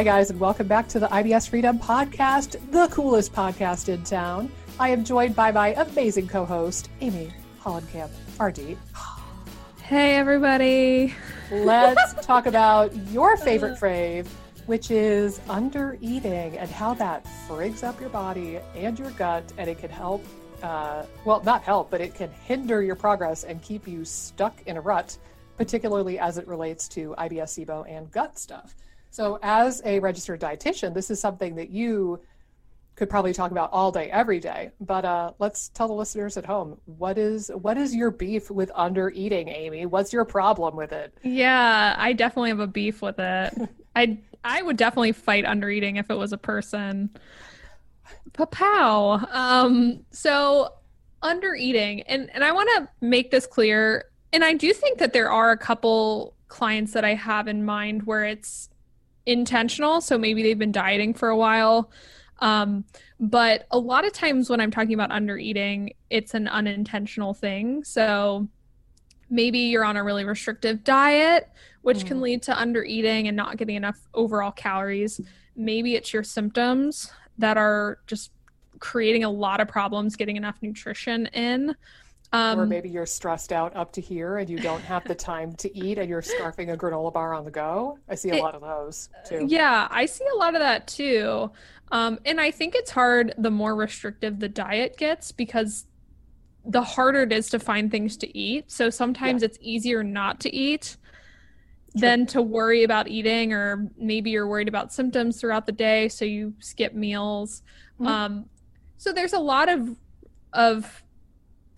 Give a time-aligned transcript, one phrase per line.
[0.00, 4.50] Hi, guys, and welcome back to the IBS Freedom Podcast, the coolest podcast in town.
[4.78, 7.30] I am joined by my amazing co host, Amy
[7.62, 8.08] Hollenkamp,
[8.40, 8.78] RD.
[9.82, 11.12] Hey, everybody.
[11.52, 14.26] Let's talk about your favorite fave,
[14.64, 19.68] which is under eating and how that frigs up your body and your gut, and
[19.68, 20.24] it can help.
[20.62, 24.78] Uh, well, not help, but it can hinder your progress and keep you stuck in
[24.78, 25.18] a rut,
[25.58, 28.74] particularly as it relates to IBS, SIBO, and gut stuff.
[29.10, 32.20] So, as a registered dietitian, this is something that you
[32.94, 34.70] could probably talk about all day, every day.
[34.80, 38.70] But uh, let's tell the listeners at home what is what is your beef with
[38.74, 39.86] under eating, Amy?
[39.86, 41.12] What's your problem with it?
[41.22, 43.54] Yeah, I definitely have a beef with it.
[43.96, 47.10] I I would definitely fight under eating if it was a person.
[48.32, 49.32] Papow.
[49.32, 50.74] Um, so
[51.22, 54.04] under eating, and and I want to make this clear.
[54.32, 58.04] And I do think that there are a couple clients that I have in mind
[58.04, 58.69] where it's
[59.26, 60.00] intentional.
[60.00, 61.90] So maybe they've been dieting for a while.
[62.40, 62.84] Um,
[63.18, 67.84] but a lot of times when I'm talking about under eating, it's an unintentional thing.
[67.84, 68.48] So
[69.28, 71.48] maybe you're on a really restrictive diet,
[71.82, 72.06] which mm.
[72.06, 75.20] can lead to under eating and not getting enough overall calories.
[75.54, 78.32] Maybe it's your symptoms that are just
[78.78, 81.76] creating a lot of problems getting enough nutrition in.
[82.32, 85.52] Um, or maybe you're stressed out up to here and you don't have the time
[85.54, 87.98] to eat and you're scarfing a granola bar on the go.
[88.08, 89.46] I see a it, lot of those too.
[89.48, 91.50] Yeah, I see a lot of that too.
[91.90, 95.86] Um, and I think it's hard the more restrictive the diet gets because
[96.64, 98.70] the harder it is to find things to eat.
[98.70, 99.46] So sometimes yeah.
[99.46, 100.96] it's easier not to eat
[101.92, 102.00] True.
[102.00, 106.24] than to worry about eating, or maybe you're worried about symptoms throughout the day, so
[106.24, 107.62] you skip meals.
[107.94, 108.06] Mm-hmm.
[108.06, 108.44] Um,
[108.98, 109.96] so there's a lot of
[110.52, 111.02] of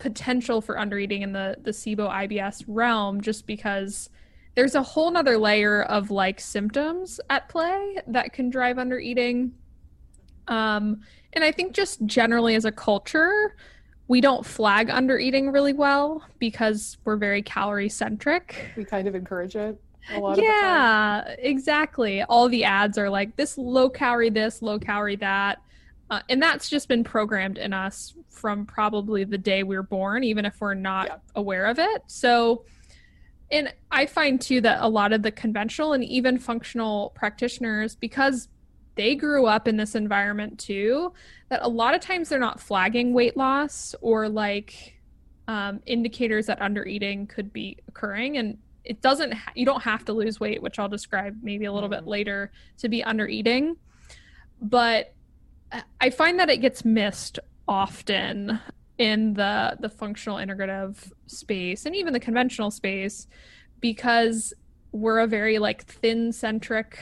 [0.03, 4.09] potential for undereating in the the SIBO IBS realm just because
[4.53, 9.51] there's a whole nother layer of like symptoms at play that can drive undereating.
[10.49, 10.99] Um,
[11.31, 13.55] and I think just generally as a culture,
[14.09, 18.73] we don't flag undereating really well because we're very calorie centric.
[18.75, 19.79] We kind of encourage it.
[20.11, 20.37] A lot.
[20.37, 22.23] Yeah, exactly.
[22.23, 25.61] All the ads are like this low calorie, this low calorie, that.
[26.13, 30.23] Uh, and that's just been programmed in us from probably the day we were born,
[30.23, 31.15] even if we're not yeah.
[31.33, 32.03] aware of it.
[32.05, 32.65] So,
[33.49, 38.47] and I find too that a lot of the conventional and even functional practitioners, because
[38.93, 41.13] they grew up in this environment too,
[41.49, 44.93] that a lot of times they're not flagging weight loss or like
[45.47, 48.37] um, indicators that under eating could be occurring.
[48.37, 51.73] And it doesn't, ha- you don't have to lose weight, which I'll describe maybe a
[51.73, 51.93] little mm.
[51.93, 53.77] bit later to be under eating.
[54.61, 55.15] But
[55.99, 58.59] I find that it gets missed often
[58.97, 63.27] in the the functional integrative space and even the conventional space
[63.79, 64.53] because
[64.91, 66.99] we're a very like thin centric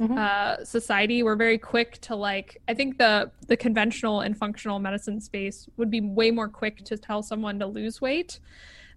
[0.00, 0.18] mm-hmm.
[0.18, 5.20] uh, society we're very quick to like i think the the conventional and functional medicine
[5.20, 8.40] space would be way more quick to tell someone to lose weight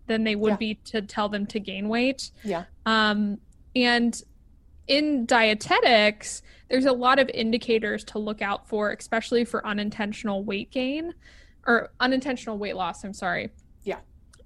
[0.07, 0.57] than they would yeah.
[0.57, 3.37] be to tell them to gain weight yeah um
[3.75, 4.23] and
[4.91, 10.69] in dietetics, there's a lot of indicators to look out for, especially for unintentional weight
[10.69, 11.13] gain
[11.65, 13.05] or unintentional weight loss.
[13.05, 13.51] I'm sorry.
[13.83, 13.99] Yeah.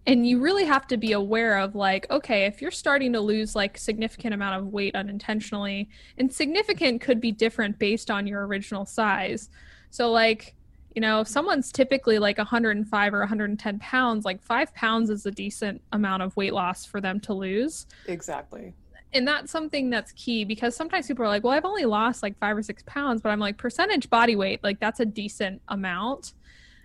[0.05, 3.55] And you really have to be aware of like, okay, if you're starting to lose
[3.55, 5.89] like significant amount of weight unintentionally,
[6.19, 9.49] and significant could be different based on your original size.
[9.89, 10.53] So like,
[10.93, 15.31] you know, if someone's typically like 105 or 110 pounds, like five pounds is a
[15.31, 17.87] decent amount of weight loss for them to lose.
[18.05, 18.75] Exactly
[19.15, 22.37] and that's something that's key because sometimes people are like, well, I've only lost like
[22.37, 26.33] five or six pounds, but I'm like, percentage body weight, like that's a decent amount.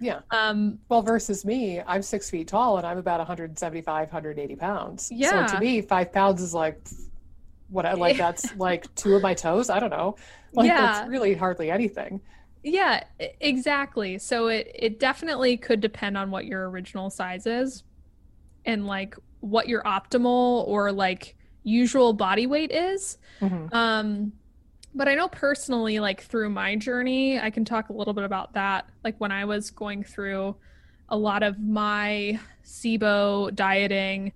[0.01, 0.21] Yeah.
[0.31, 5.11] Um, well, versus me, I'm six feet tall and I'm about 175, 180 pounds.
[5.13, 5.47] Yeah.
[5.47, 6.81] So to me, five pounds is like,
[7.69, 9.69] what I like, that's like two of my toes.
[9.69, 10.17] I don't know.
[10.53, 10.81] Like, yeah.
[10.81, 12.21] that's really hardly anything.
[12.63, 13.05] Yeah,
[13.41, 14.19] exactly.
[14.19, 17.85] So it, it definitely could depend on what your original size is
[18.65, 23.19] and like what your optimal or like usual body weight is.
[23.41, 23.75] Mm-hmm.
[23.75, 24.33] Um,
[24.95, 28.55] but I know personally, like through my journey, I can talk a little bit about
[28.55, 28.89] that.
[29.05, 30.57] Like when I was going through
[31.09, 34.33] a lot of my SIBO dieting,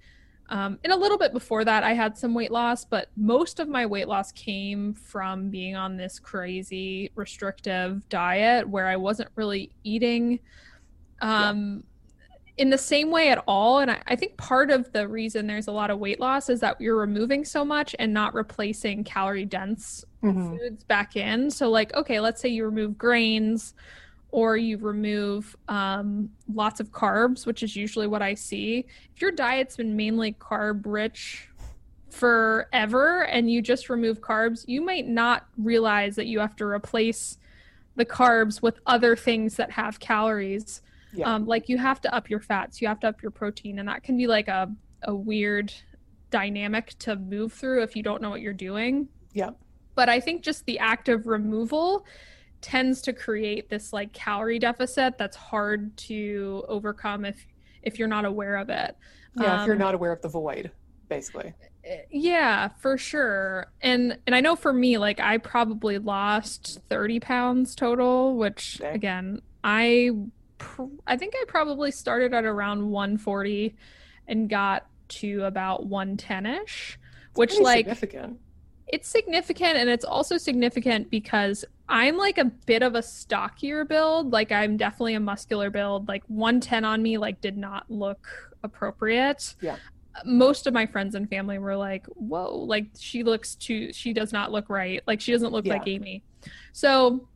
[0.50, 3.68] um, and a little bit before that, I had some weight loss, but most of
[3.68, 9.70] my weight loss came from being on this crazy restrictive diet where I wasn't really
[9.84, 10.40] eating.
[11.22, 11.82] Um,
[12.56, 13.80] in the same way at all.
[13.80, 16.60] And I, I, think part of the reason there's a lot of weight loss is
[16.60, 20.56] that you're removing so much and not replacing calorie dense mm-hmm.
[20.56, 21.50] foods back in.
[21.50, 23.74] So, like, okay, let's say you remove grains
[24.30, 28.84] or you remove um, lots of carbs, which is usually what I see.
[29.14, 31.48] If your diet's been mainly carb rich
[32.10, 37.38] forever and you just remove carbs, you might not realize that you have to replace
[37.96, 40.82] the carbs with other things that have calories.
[41.14, 41.32] Yeah.
[41.34, 43.88] Um, like you have to up your fats, you have to up your protein, and
[43.88, 44.70] that can be like a,
[45.02, 45.72] a weird
[46.30, 49.08] dynamic to move through if you don't know what you're doing.
[49.32, 49.50] Yeah.
[49.94, 52.04] But I think just the act of removal
[52.60, 57.46] tends to create this like calorie deficit that's hard to overcome if
[57.82, 58.96] if you're not aware of it.
[59.38, 60.70] Yeah, if you're Um, not aware of the void,
[61.08, 61.52] basically.
[62.10, 67.74] yeah for sure and and i know for me like i probably lost 30 pounds
[67.74, 68.94] total which Okay.
[68.94, 70.10] again i
[70.58, 73.74] pr- i think i probably started at around 140
[74.28, 76.96] and got to about 110ish
[77.34, 78.38] which like significant.
[78.86, 84.32] it's significant and it's also significant because I'm like a bit of a stockier build.
[84.32, 86.08] Like I'm definitely a muscular build.
[86.08, 88.26] Like 110 on me like did not look
[88.62, 89.54] appropriate.
[89.60, 89.76] Yeah.
[90.24, 94.32] Most of my friends and family were like, "Whoa, like she looks too she does
[94.32, 95.02] not look right.
[95.06, 96.22] Like she doesn't look like Amy."
[96.72, 97.28] So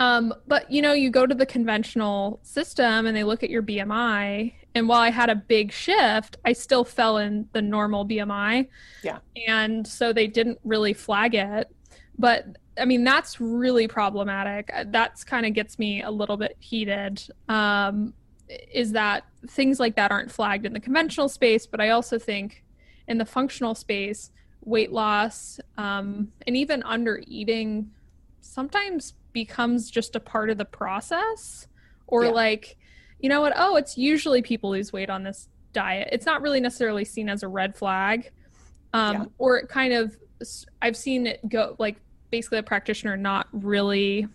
[0.00, 3.62] um but you know, you go to the conventional system and they look at your
[3.62, 8.68] BMI and while I had a big shift, I still fell in the normal BMI
[9.04, 9.18] Yeah.
[9.46, 11.68] and so they didn't really flag it.
[12.18, 12.46] But
[12.78, 14.70] i mean that's really problematic.
[14.74, 17.22] Uh, that's kind of gets me a little bit heated.
[17.48, 18.14] Um,
[18.72, 22.64] is that things like that aren't flagged in the conventional space but i also think
[23.06, 24.32] in the functional space
[24.64, 27.88] weight loss um, and even under eating
[28.40, 31.66] sometimes becomes just a part of the process
[32.06, 32.30] or Yeah.
[32.30, 32.76] like
[33.18, 36.60] you know what oh it's usually people lose weight on this diet it's not really
[36.60, 38.30] necessarily seen as a red flag
[38.92, 39.24] um, Yeah.
[39.38, 40.16] or it kind of
[40.82, 42.00] i've seen it go like
[42.30, 44.26] basically a practitioner not really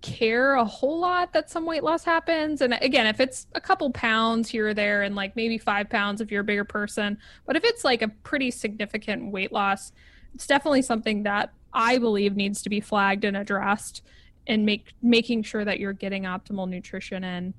[0.00, 3.90] care a whole lot that some weight loss happens and again if it's a couple
[3.90, 7.56] pounds here or there and like maybe five pounds if you're a bigger person but
[7.56, 9.90] if it's like a pretty significant weight loss
[10.34, 14.02] it's definitely something that i believe needs to be flagged and addressed
[14.46, 17.54] and make making sure that you're getting optimal nutrition in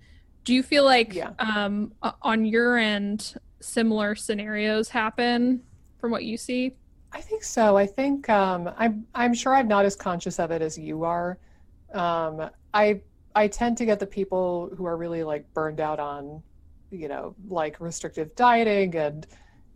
[0.46, 1.32] do you feel like Yeah.
[1.40, 1.92] um,
[2.22, 5.62] on your end similar scenarios happen
[6.00, 6.76] from what you see
[7.12, 7.76] I think so.
[7.76, 11.40] I think um, I'm I'm sure I'm not as conscious of it as you are.
[11.92, 13.02] Um, I
[13.34, 16.44] I tend to get the people who are really like burned out on,
[16.92, 19.26] you know, like restrictive dieting and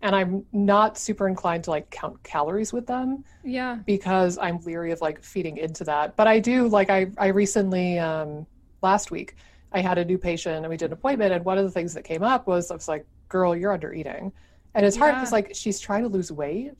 [0.03, 4.91] and I'm not super inclined to like count calories with them yeah because I'm leery
[4.91, 6.15] of like feeding into that.
[6.15, 8.45] But I do like I I recently um,
[8.83, 9.35] last week
[9.71, 11.93] I had a new patient and we did an appointment and one of the things
[11.95, 14.31] that came up was I was like, "Girl, you're under eating,"
[14.75, 16.73] and it's hard because like she's trying to lose weight,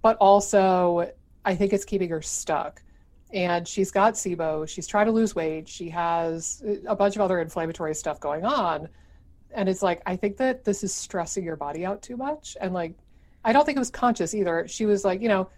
[0.00, 1.10] but also
[1.44, 2.82] I think it's keeping her stuck.
[3.32, 4.68] And she's got SIBO.
[4.68, 5.68] She's trying to lose weight.
[5.68, 8.88] She has a bunch of other inflammatory stuff going on.
[9.54, 12.56] And it's like, I think that this is stressing your body out too much.
[12.60, 12.94] And like,
[13.44, 14.66] I don't think it was conscious either.
[14.68, 15.50] She was like, you know,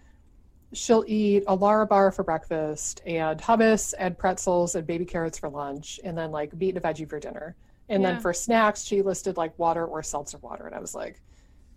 [0.73, 5.99] she'll eat a Larabar for breakfast and hummus and pretzels and baby carrots for lunch
[6.03, 7.55] and then like meat and a veggie for dinner.
[7.89, 8.07] And Yeah.
[8.07, 10.65] then for snacks, she listed like water or seltzer water.
[10.65, 11.21] And I was like,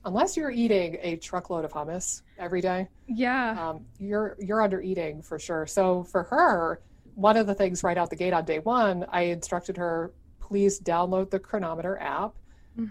[0.04, 5.22] unless you're eating a truckload of hummus every day, yeah um, you're you're under eating
[5.22, 5.66] for sure.
[5.66, 6.80] So for her,
[7.14, 10.12] one of the things right out the gate on day one, I instructed her,
[10.46, 12.34] please download the Cronometer app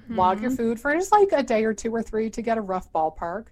[0.10, 0.58] log your Mhm.
[0.58, 3.46] food for just like a day or two or three to get a rough ballpark.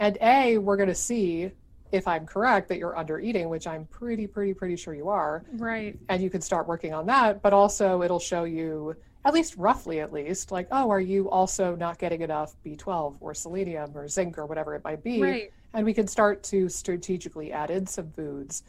[0.00, 1.52] And A, we're going to see
[1.92, 5.44] if I'm correct that you're under eating, which I'm pretty, pretty, pretty sure you are.
[5.52, 7.40] right And you can start working on that.
[7.40, 11.76] But also, it'll show you, at least roughly at least, like, oh, are you also
[11.76, 15.22] not getting enough B12 or selenium or zinc or whatever it might be?
[15.22, 18.64] right And we can start to strategically add in some foods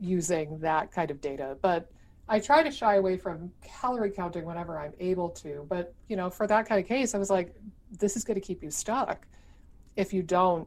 [0.00, 1.56] using that kind of data.
[1.62, 1.88] But
[2.28, 5.64] I try to shy away from calorie counting whenever I'm able to.
[5.68, 7.54] But, you know, for that kind of case, I was like,
[7.98, 9.26] this is going to keep you stuck
[9.94, 10.66] if you don't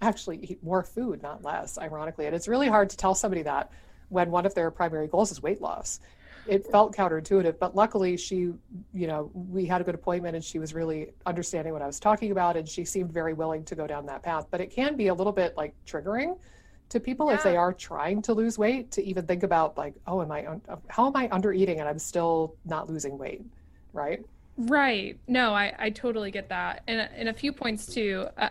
[0.00, 2.26] actually eat more food, not less, ironically.
[2.26, 3.72] And it's really hard to tell somebody that
[4.08, 6.00] when one of their primary goals is weight loss.
[6.46, 8.52] It felt counterintuitive, but luckily she,
[8.92, 11.98] you know, we had a good appointment and she was really understanding what I was
[11.98, 14.46] talking about and she seemed very willing to go down that path.
[14.50, 16.36] But it can be a little bit like triggering
[16.88, 20.22] to people if they are trying to lose weight to even think about like, oh,
[20.22, 23.42] am I, un- how am I under eating and I'm still not losing weight,
[23.92, 24.24] right?
[24.56, 25.18] Right.
[25.26, 26.82] No, I, I totally get that.
[26.86, 28.26] And, and a few points too.
[28.36, 28.50] Uh,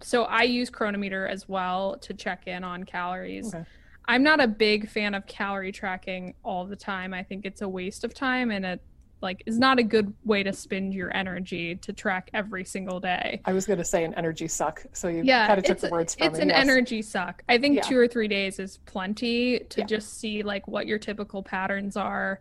[0.00, 3.54] so I use Cronometer as well to check in on calories.
[3.54, 3.64] Okay.
[4.06, 7.14] I'm not a big fan of calorie tracking all the time.
[7.14, 8.82] I think it's a waste of time and it
[9.22, 13.40] like is not a good way to spend your energy to track every single day.
[13.44, 14.82] I was going to say an energy suck.
[14.92, 16.42] So you Yeah, kind of took the words from it's me.
[16.44, 16.58] an yes.
[16.58, 17.42] energy suck.
[17.48, 17.82] I think Yeah.
[17.82, 19.86] two or three days is plenty to Yeah.
[19.86, 22.40] just see like what your typical patterns are.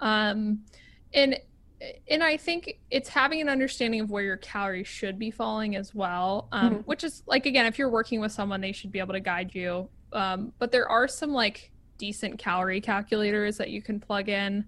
[0.00, 0.64] Um,
[1.14, 1.38] and
[2.10, 5.94] and I think it's having an understanding of where your calories should be falling as
[5.94, 6.48] well.
[6.50, 6.86] Um, Mhm.
[6.86, 9.54] Which is like again, if you're working with someone, they should be able to guide
[9.54, 9.88] you.
[10.12, 14.64] Um, but there are some like decent calorie calculators that you can plug in.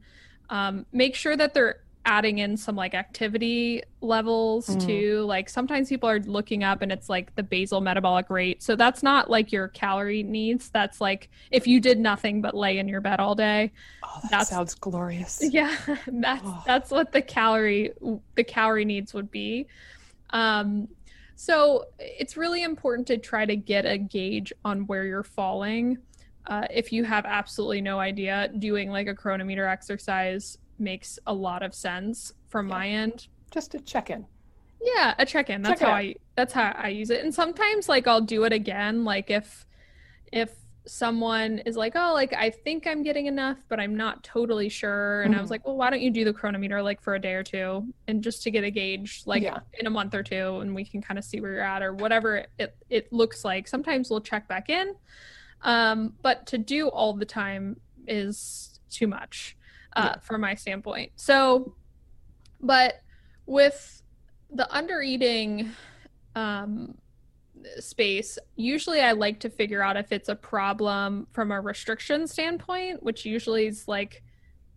[0.50, 4.86] Um, make sure that they're adding in some like activity levels Mm.
[4.86, 5.20] too.
[5.26, 8.62] Like sometimes people are looking up and it's like the basal metabolic rate.
[8.62, 10.70] So that's not like your calorie needs.
[10.70, 13.70] That's like if you did nothing but lay in your bed all day.
[14.02, 15.40] Oh, that sounds glorious.
[15.52, 15.76] Yeah,
[16.06, 16.62] that's Oh.
[16.66, 17.92] that's what the calorie
[18.34, 19.66] the calorie needs would be.
[20.30, 20.88] Um,
[21.36, 25.98] so it's really important to try to get a gauge on where you're falling.
[26.50, 31.62] Uh, if you have absolutely no idea, doing like a Cronometer exercise makes a lot
[31.62, 32.74] of sense from Yeah.
[32.74, 33.28] my end.
[33.52, 34.26] Just to check in.
[34.82, 35.62] Yeah, a check-in.
[35.62, 35.94] That's Check how.
[35.94, 37.22] I that's how I use it.
[37.22, 39.64] And sometimes like I'll do it again like if
[40.32, 44.70] if someone is like, "Oh, like I think I'm getting enough, but I'm not totally
[44.70, 45.50] sure." And I was Mhm.
[45.50, 48.24] like, "Well, why don't you do the Cronometer like for a day or two and
[48.24, 49.58] just to get a gauge like Yeah.
[49.78, 51.92] in a month or two and we can kind of see where you're at or
[51.94, 54.96] whatever it it looks like." Sometimes we'll check back in.
[55.62, 59.56] Um, but to do all the time is too much
[59.96, 60.20] uh, Yeah.
[60.20, 61.12] from my standpoint.
[61.16, 61.74] So,
[62.60, 63.00] but
[63.46, 64.02] with
[64.52, 65.70] the under eating
[66.34, 66.96] um,
[67.78, 73.02] space, usually I like to figure out if it's a problem from a restriction standpoint,
[73.02, 74.22] which usually is like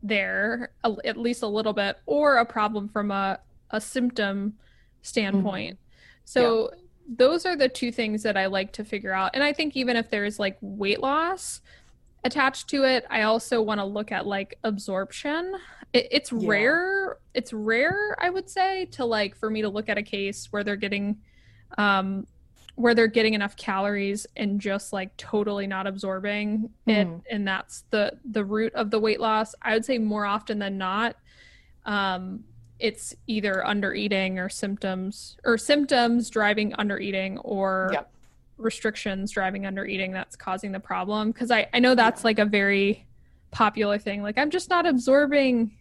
[0.02, 3.40] there a, at least a little bit, or a problem from a,
[3.72, 4.56] a symptom
[5.02, 5.80] standpoint.
[6.26, 6.72] So
[7.08, 9.32] those are the two things that I like to figure out.
[9.34, 11.62] And I think even if there's like weight loss
[12.24, 15.56] attached to it, I also want to look at like absorption.
[15.92, 16.50] It, it's Yeah.
[16.50, 17.18] rare.
[17.34, 20.64] It's rare, I would say, to like for me to look at a case where
[20.64, 21.18] they're getting,
[21.78, 22.26] um,
[22.76, 27.22] where they're getting enough calories and just like totally not absorbing it, Mhm.
[27.30, 29.54] and that's the the root of the weight loss.
[29.62, 31.16] I would say more often than not,
[31.86, 32.44] um,
[32.84, 38.12] it's either under eating or symptoms or symptoms driving under eating or Yep.
[38.58, 42.28] restrictions driving under eating that's causing the problem because I, I know that's Yeah.
[42.28, 43.08] like a very
[43.52, 45.72] popular thing like i'm just not absorbing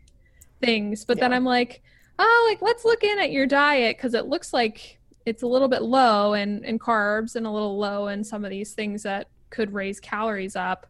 [0.60, 1.82] things but then i'm like
[2.20, 5.68] oh like let's look in at your diet because it looks like it's a little
[5.68, 9.26] bit low in, in carbs and a little low in some of these things that
[9.50, 10.86] could raise calories up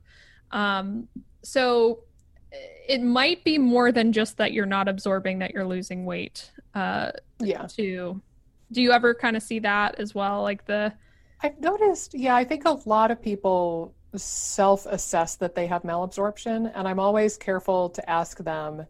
[0.51, 1.09] um,
[1.43, 2.01] so
[2.89, 7.11] it might be more than just that you're not absorbing that you're losing weight uh,
[7.41, 7.67] Yeah.
[7.67, 8.21] to
[8.73, 10.93] do you ever kind of see that as well like the
[11.45, 16.71] I've noticed, yeah, I think a lot of people self assess that they have malabsorption,
[16.73, 18.87] and I'm always careful to ask them,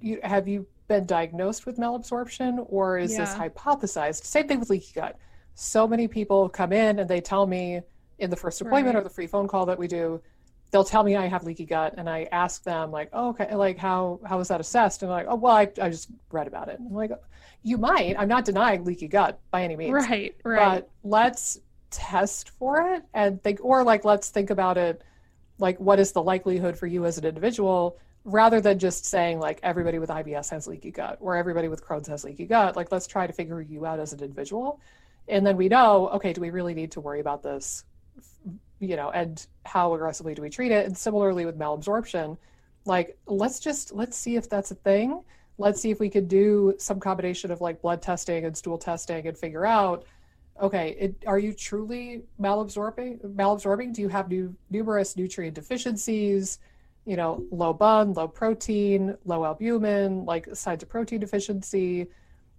[0.00, 4.24] you, have you been diagnosed with malabsorption or is this hypothesized?
[4.24, 5.18] Same thing with leaky gut.
[5.54, 7.80] So many people come in and they tell me
[8.20, 9.00] in the first appointment Right.
[9.00, 10.22] or the free phone call that we do,
[10.76, 13.78] they'll tell me I have leaky gut, and I ask them like, oh, okay, like
[13.78, 15.02] how how was that assessed?
[15.02, 16.78] And they're like, oh, well, I, I just read about it.
[16.78, 17.12] I'm like,
[17.62, 18.14] you might.
[18.18, 21.58] I'm not denying leaky gut by any means right right but let's
[21.90, 25.00] test for it and think or like let's think about it
[25.58, 29.58] like what is the likelihood for you as an individual rather than just saying like
[29.62, 33.06] everybody with IBS has leaky gut or everybody with Crohn's has leaky gut like let's
[33.06, 34.78] try to figure you out as an individual
[35.26, 37.84] and then we know okay do we really need to worry about this
[38.78, 40.86] you know and how aggressively do we treat it?
[40.86, 42.36] And similarly with malabsorption
[42.86, 45.22] like let's just let's see if that's a thing.
[45.58, 49.26] Let's see if we could do some combination of like blood testing and stool testing
[49.26, 50.04] and figure out
[50.62, 53.92] okay it, are you truly malabsorbing malabsorbing?
[53.92, 56.58] Do you have new, numerous nutrient deficiencies?
[57.04, 62.08] You know low bun low protein low albumin like signs of protein deficiency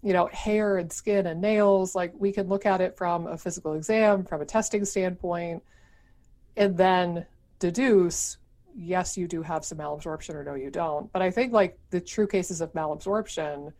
[0.04, 1.96] you know hair and skin and nails.
[1.96, 5.64] Like we can look at it from a physical exam from a testing standpoint
[6.58, 7.26] and then
[7.60, 8.38] deduce
[8.76, 11.12] yes you do have some malabsorption or no you don't.
[11.14, 13.72] But i think like the true cases of malabsorption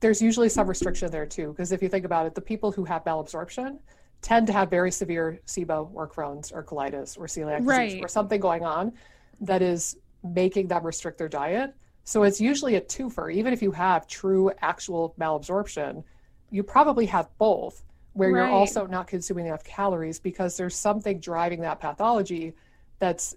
[0.00, 1.48] there's usually some restriction there too.
[1.52, 3.78] Because if you think about it the people who have malabsorption
[4.22, 8.04] tend to have very severe SIBO or Crohn's or colitis or celiac disease Right.
[8.04, 8.92] or something going on
[9.40, 11.74] that is making them restrict their diet.
[12.04, 13.32] So it's usually a twofer.
[13.32, 16.04] Even if you have true actual malabsorption
[16.50, 17.82] you probably have both
[18.16, 22.54] where you're also not consuming enough calories because there's something driving that pathology
[22.98, 23.36] that's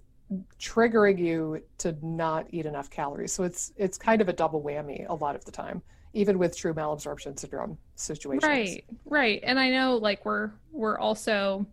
[0.58, 3.34] triggering you to not eat enough calories.
[3.34, 5.82] So it's it's kind of a double whammy a lot of the time,
[6.14, 8.48] even with true malabsorption syndrome situations.
[8.48, 9.42] Right, right.
[9.44, 11.66] And I know like we're we're also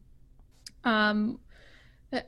[0.83, 1.39] um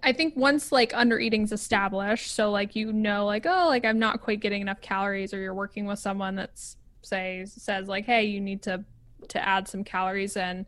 [0.02, 3.98] I think once like under eating's established, so like you know like oh like I'm
[3.98, 8.24] not quite getting enough calories or you're working with someone that's say says like hey
[8.24, 8.84] you need to
[9.28, 10.66] to add some calories in.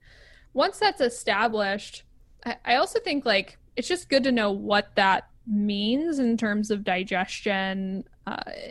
[0.52, 2.02] Once that's established,
[2.44, 6.70] I, I also think like it's just good to know what that means in terms
[6.70, 8.04] of digestion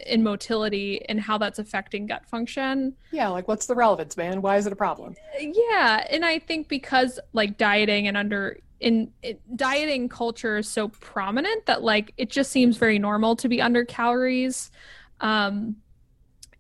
[0.06, 2.96] in motility and how that's affecting gut function.
[3.12, 4.42] Yeah, like what's the relevance, man?
[4.42, 5.16] Why is it a problem?
[5.40, 10.88] Yeah, and I think because like dieting and under in it, dieting culture is so
[10.88, 14.72] prominent that like it just seems very normal to be under calories.
[15.20, 15.78] Um,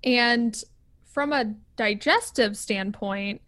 [0.04, 0.62] and
[1.20, 3.42] from a digestive standpoint,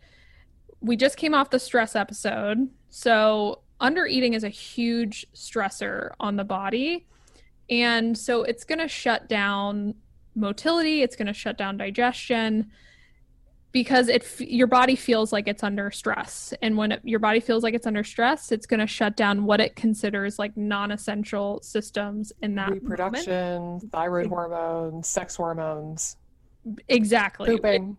[0.81, 2.67] we just came off the stress episode.
[2.89, 7.07] So under eating is a huge stressor on the body.
[7.69, 9.95] And so it's going to shut down
[10.35, 12.71] motility, it's going to shut down digestion
[13.71, 17.63] because it your body feels like it's under stress and when it, your body feels
[17.63, 22.33] like it's under stress it's going to shut down what it considers like non-essential systems
[22.41, 23.89] in that reproduction moment.
[23.89, 26.17] thyroid hormones sex hormones
[26.87, 27.97] exactly pooping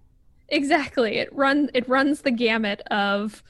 [0.48, 3.42] it, exactly it runs it runs the gamut of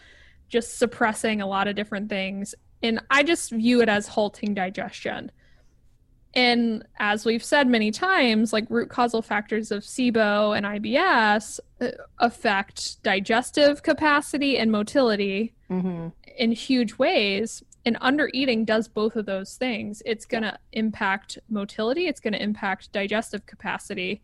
[0.48, 5.30] just suppressing a lot of different things and i just view it as halting digestion
[6.34, 11.88] and as we've said many times, like root causal factors of SIBO and IBS uh,
[12.18, 16.08] affect digestive capacity and motility mm-hmm.
[16.38, 17.62] in huge ways.
[17.84, 20.02] And under eating does both of those things.
[20.06, 20.78] It's going to yeah.
[20.78, 24.22] impact motility, it's going to impact digestive capacity.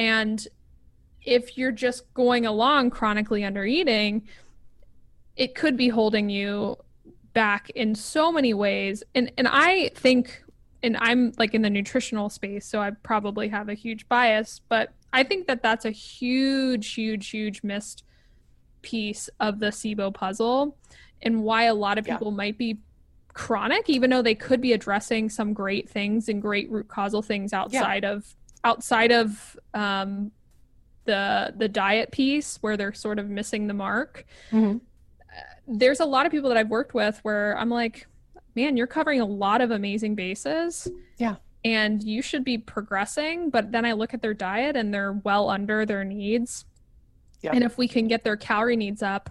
[0.00, 0.48] And
[1.26, 4.26] if you're just going along chronically under eating,
[5.36, 6.78] it could be holding you
[7.34, 9.04] back in so many ways.
[9.14, 10.42] And and I think
[10.82, 14.94] and I'm like in the nutritional space, so I probably have a huge bias, but
[15.12, 18.02] I think that that's a huge, huge, huge missed
[18.80, 20.78] piece of the SIBO puzzle
[21.20, 22.36] and why a lot of people yeah.
[22.36, 22.78] might be
[23.34, 27.52] chronic, even though they could be addressing some great things and great root causal things
[27.52, 28.12] outside yeah.
[28.12, 30.30] of outside of um,
[31.04, 34.26] the the diet piece where they're sort of missing the mark.
[34.50, 34.78] Mm-hmm.
[35.66, 38.06] There's a lot of people that I've worked with where I'm like,
[38.56, 40.88] man, you're covering a lot of amazing bases.
[41.18, 41.36] Yeah.
[41.64, 43.50] And you should be progressing.
[43.50, 46.64] But then I look at their diet and they're well under their needs.
[47.42, 47.52] Yeah.
[47.54, 49.30] And if we can get their calorie needs up,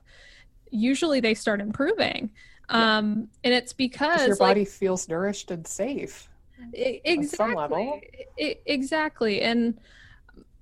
[0.71, 2.31] usually they start improving.
[2.69, 2.97] Yeah.
[2.97, 6.29] Um, and it's because your body like, feels nourished and safe.
[6.73, 8.21] Exactly.
[8.65, 9.41] exactly.
[9.41, 9.79] And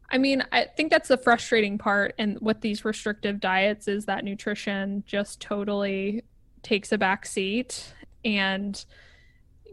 [0.10, 4.24] I mean, I think that's the frustrating part and with these restrictive diets is that
[4.24, 6.24] nutrition just totally
[6.62, 8.86] takes a back seat and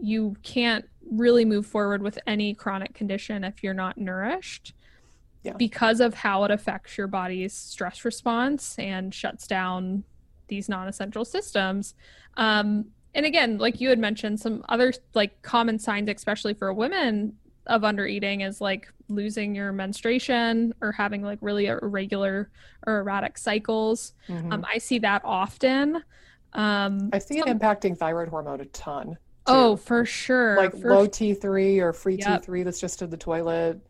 [0.00, 4.74] you can't really move forward with any chronic condition if you're not nourished
[5.42, 5.52] yeah.
[5.56, 10.02] because of how it affects your body's stress response and shuts down
[10.48, 11.94] these non-essential systems
[12.36, 17.36] um, and again like you had mentioned some other like common signs especially for women
[17.66, 22.50] of undereating is like losing your menstruation or having like really irregular
[22.86, 24.52] or erratic cycles mm-hmm.
[24.52, 26.02] um, i see that often
[26.54, 29.08] um, I see it impacting thyroid hormone a ton.
[29.10, 29.16] Too.
[29.46, 30.56] Oh, for sure.
[30.56, 32.44] Like for low T3 or free yep.
[32.44, 33.80] T3 that's just in the toilet.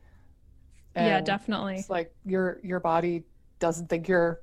[0.95, 1.77] And yeah, definitely.
[1.77, 3.25] It's like your your body
[3.59, 4.41] doesn't think you're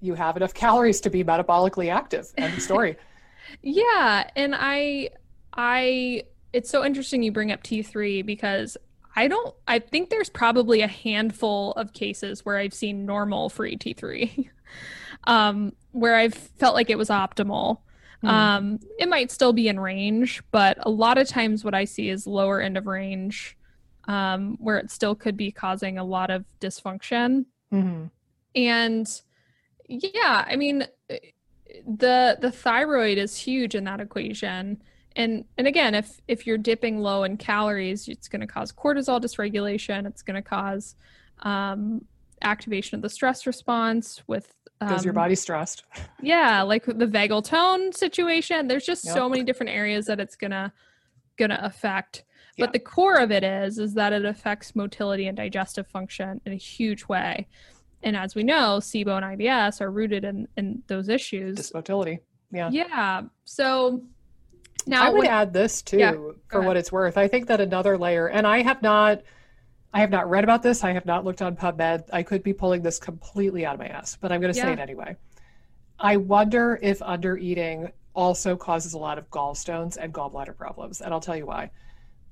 [0.00, 2.32] you have enough calories to be metabolically active.
[2.36, 2.96] End story.
[3.62, 5.10] yeah, and I
[5.52, 8.76] I it's so interesting you bring up T3 because
[9.16, 13.76] I don't I think there's probably a handful of cases where I've seen normal free
[13.76, 14.48] T3.
[15.24, 17.78] um, where I've felt like it was optimal.
[18.24, 18.28] Mm.
[18.28, 22.10] Um, it might still be in range, but a lot of times what I see
[22.10, 23.56] is lower end of range,
[24.08, 27.46] um, where it still could be causing a lot of dysfunction.
[27.72, 28.06] Mm-hmm.
[28.54, 29.22] And
[29.88, 30.86] yeah, I mean,
[31.86, 34.82] the the thyroid is huge in that equation.
[35.16, 39.20] And and again, if if you're dipping low in calories, it's going to cause cortisol
[39.20, 40.06] dysregulation.
[40.06, 40.94] It's going to cause
[41.40, 42.04] um,
[42.42, 45.84] activation of the stress response with because um, your body's stressed.
[46.22, 48.68] Yeah, like the vagal tone situation.
[48.68, 49.14] There's just yep.
[49.14, 50.72] so many different areas that it's gonna
[51.38, 52.24] gonna affect.
[52.58, 56.52] But the core of it is is that it affects motility and digestive function in
[56.52, 57.48] a huge way.
[58.02, 61.58] And as we know, SIBO and IBS are rooted in in those issues.
[61.58, 62.20] Dysmotility.
[62.52, 62.70] Yeah.
[62.70, 63.22] Yeah.
[63.44, 64.02] So
[64.86, 66.12] now I would when, add this too yeah,
[66.48, 67.16] for what it's worth.
[67.18, 69.22] I think that another layer, and I have not
[69.92, 70.84] I have not read about this.
[70.84, 72.04] I have not looked on PubMed.
[72.12, 74.66] I could be pulling this completely out of my ass, but I'm going to yeah.
[74.66, 75.16] say it anyway.
[75.98, 81.12] I wonder if under eating also causes a lot of gallstones and gallbladder problems, and
[81.12, 81.70] I'll tell you why.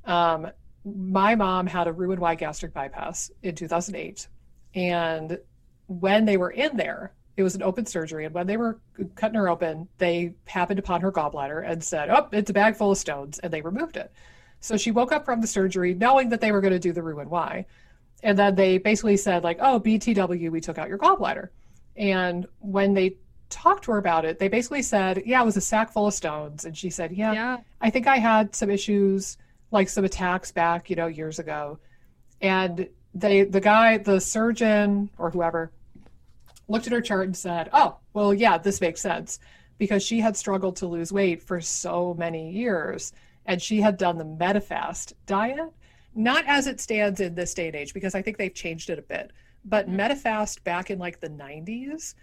[0.05, 0.51] Um,
[0.85, 4.29] my mom had a Roux-en-Y gastric bypass in 2008,
[4.75, 5.39] and
[5.89, 8.79] when they were in there, it was an open surgery, and when they were
[9.17, 12.93] cutting her open, they happened upon her gallbladder and said, "Oh, it's a bag full
[12.93, 14.13] of stones," and they removed it.
[14.61, 17.03] So she woke up from the surgery knowing that they were going to do the
[17.03, 17.67] Roux-en-Y.
[18.23, 21.51] And then they basically said, like, oh, BTW, we took out your gallbladder.
[21.97, 23.17] And when they
[23.51, 26.15] talked to her about it, they basically said, yeah, it was a sack full of
[26.15, 26.65] stones.
[26.65, 27.57] And she said, yeah, yeah.
[27.81, 29.39] I think I had some issues,
[29.71, 31.79] like some attacks back, you know, years ago.
[32.41, 35.71] And they, the guy, the surgeon or whoever,
[36.69, 39.39] looked at her chart and said, "Oh, well, yeah, this makes sense,"
[39.79, 43.13] because she had struggled to lose weight for so many years,
[43.47, 45.73] and she had done the Medifast diet,
[46.15, 48.99] not as it stands in this day and age, because I think they've changed it
[48.99, 49.33] a bit.
[49.65, 49.97] But Mhm.
[49.97, 52.15] Medifast back in like the 90s,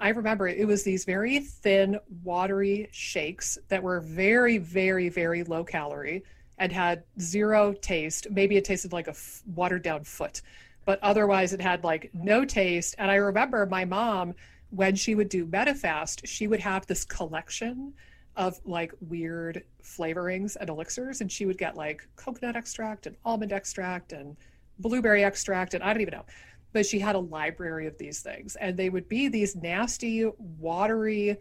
[0.00, 5.62] I remember it was these very thin, watery shakes that were very, very, very low
[5.64, 6.24] calorie
[6.58, 8.26] and had zero taste.
[8.30, 10.42] Maybe it tasted like a f- watered down foot,
[10.84, 12.94] but otherwise it had like no taste.
[12.98, 14.34] And I remember my mom,
[14.70, 17.92] when she would do Medifast, she would have this collection
[18.36, 23.52] of like weird flavorings and elixirs, and she would get like coconut extract and almond
[23.52, 24.36] extract and
[24.78, 26.24] blueberry extract, and I don't even know
[26.72, 30.24] but she had a library of these things and they would be these nasty
[30.58, 31.36] watery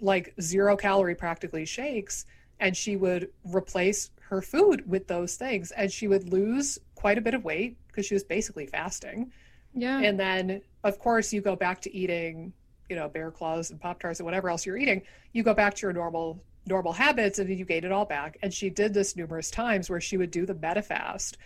[0.00, 2.26] like zero calorie practically shakes
[2.60, 7.20] and she would replace her food with those things and she would lose quite a
[7.20, 9.32] bit of weight because she was basically fasting.
[9.74, 10.00] Yeah.
[10.00, 12.54] and then of course you go back to eating
[12.88, 15.74] you know bear claws and pop tarts and whatever else you're eating you go back
[15.74, 18.38] to your normal normal habits and then you gain it all back.
[18.42, 21.36] And she did this numerous times where she would do the Medifast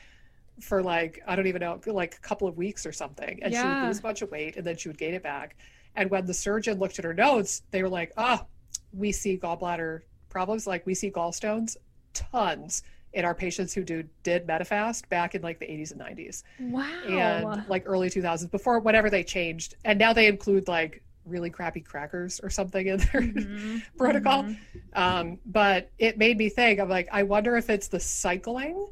[0.61, 3.63] for like I don't even know, like a couple of weeks or something, and she
[3.63, 5.57] would lose a bunch of weight, and then she would gain it back.
[5.97, 8.45] And when the surgeon looked at her notes, they were like, "Ah,
[8.93, 11.77] we see gallbladder problems, like we see gallstones,
[12.13, 12.83] tons
[13.13, 16.85] in our patients who do did Medifast back in like the 80s and 90s wow.
[17.07, 21.81] and like early 2000s before whatever they changed, and now they include like really crappy
[21.81, 23.83] crackers or something in their Mhm.
[23.97, 24.43] protocol.
[24.45, 24.57] Mhm.
[24.95, 28.89] Um, but it made me think I'm like, I wonder if it's the cycling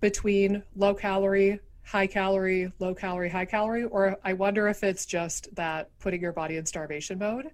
[0.00, 5.54] between low calorie, high calorie, low calorie, high calorie, or I wonder if it's just
[5.54, 7.50] that putting your body in starvation mode.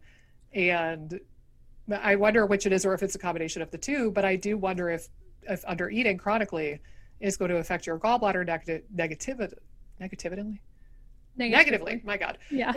[0.54, 1.20] And
[1.90, 4.10] I wonder which it is or if it's a combination of the two.
[4.12, 5.08] But I do wonder if,
[5.48, 6.80] if under eating chronically
[7.20, 9.54] is going to affect your gallbladder neg- negativity.
[9.98, 10.60] Negatively?
[11.36, 12.38] Negatively, my God.
[12.50, 12.72] Yeah.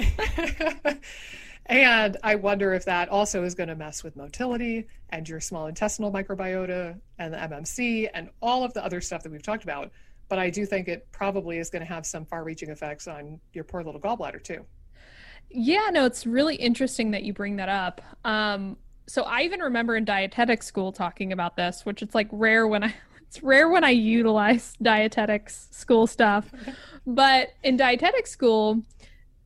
[1.65, 5.67] and I wonder if that also is going to mess with motility and your small
[5.67, 9.91] intestinal microbiota and the MMC and all of the other stuff that we've talked about.
[10.27, 13.39] But I do think it probably is going to have some far reaching effects on
[13.53, 14.65] your poor little gallbladder, too.
[15.49, 18.01] Yeah, no, it's really interesting that you bring that up.
[18.23, 18.77] Um,
[19.09, 22.83] so I even remember in dietetic school talking about this, which it's like rare when
[22.83, 22.93] I
[23.27, 26.51] it's rare when I utilize dietetics school stuff.
[27.05, 28.83] But in dietetic school,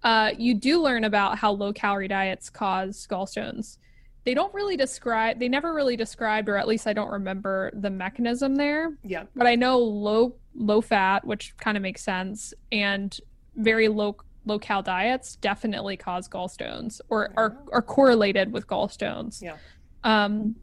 [0.03, 3.77] uh, you do learn about how low calorie diets cause gallstones.
[4.25, 7.89] They don't really describe, they never really described, or at least I don't remember the
[7.89, 8.97] mechanism there.
[9.01, 9.25] Yeah.
[9.33, 13.17] But I know low low fat, which kind of makes sense, and
[13.55, 19.41] very low low cal diets definitely cause gallstones or are are correlated with gallstones.
[19.41, 19.57] Yeah.
[20.03, 20.55] Um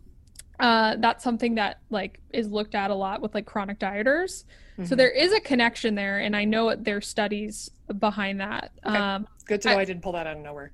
[0.59, 4.45] uh that's something that like is looked at a lot with like chronic dieters.
[4.85, 4.97] So Mhm.
[4.97, 8.73] there is a connection there and I know there's studies behind that.
[8.85, 8.97] Okay.
[8.97, 10.73] Um Good to know I- I, didn't pull that out of nowhere.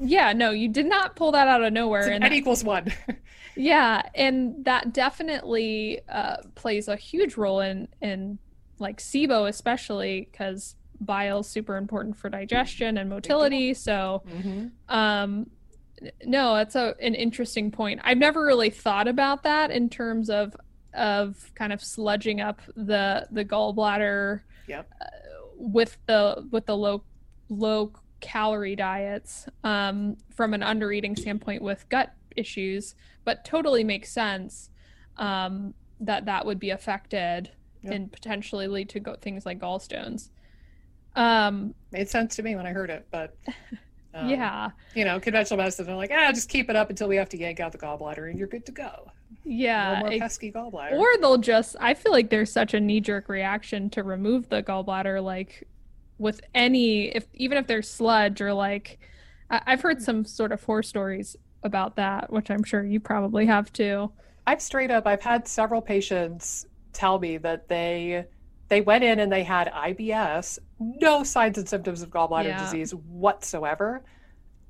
[0.00, 2.92] yeah, no, you did not pull that out of nowhere It's and N equals one.
[3.56, 8.38] yeah, and that definitely uh, plays a huge role in in
[8.78, 13.74] like SIBO, especially because bile super important for digestion and motility.
[13.74, 14.70] So, Mhm.
[14.88, 15.50] um,
[16.24, 18.00] no, that's a an interesting point.
[18.02, 20.56] I've never really thought about that in terms of
[20.94, 24.88] of kind of sludging up the the gallbladder Yep.
[25.00, 25.04] uh,
[25.56, 27.02] with the with the low
[27.48, 34.70] low calorie diets um, from an undereating standpoint with gut issues, but totally makes sense
[35.16, 37.50] um, that that would be affected
[37.82, 37.92] Yep.
[37.94, 40.30] and potentially lead to go- things like gallstones.
[41.14, 43.36] Um, Made sense to me when I heard it, but
[44.14, 47.16] um, yeah, you know, conventional medicine, they're like, ah, just keep it up until we
[47.16, 49.10] have to yank out the gallbladder and you're good to go.
[49.44, 49.94] yeah.
[49.94, 50.92] no more pesky gallbladder.
[50.92, 55.22] or they'll just i feel like there's such a knee-jerk reaction to remove the gallbladder
[55.22, 55.66] like
[56.18, 58.98] with any if even if there's sludge or like
[59.50, 63.46] I, i've heard some sort of horror stories about that which i'm sure you probably
[63.46, 64.12] have too
[64.46, 68.26] I've straight up I've had several patients tell me that they
[68.72, 72.58] they went in and they had IBS, no signs and symptoms of gallbladder Yeah.
[72.58, 74.02] disease whatsoever.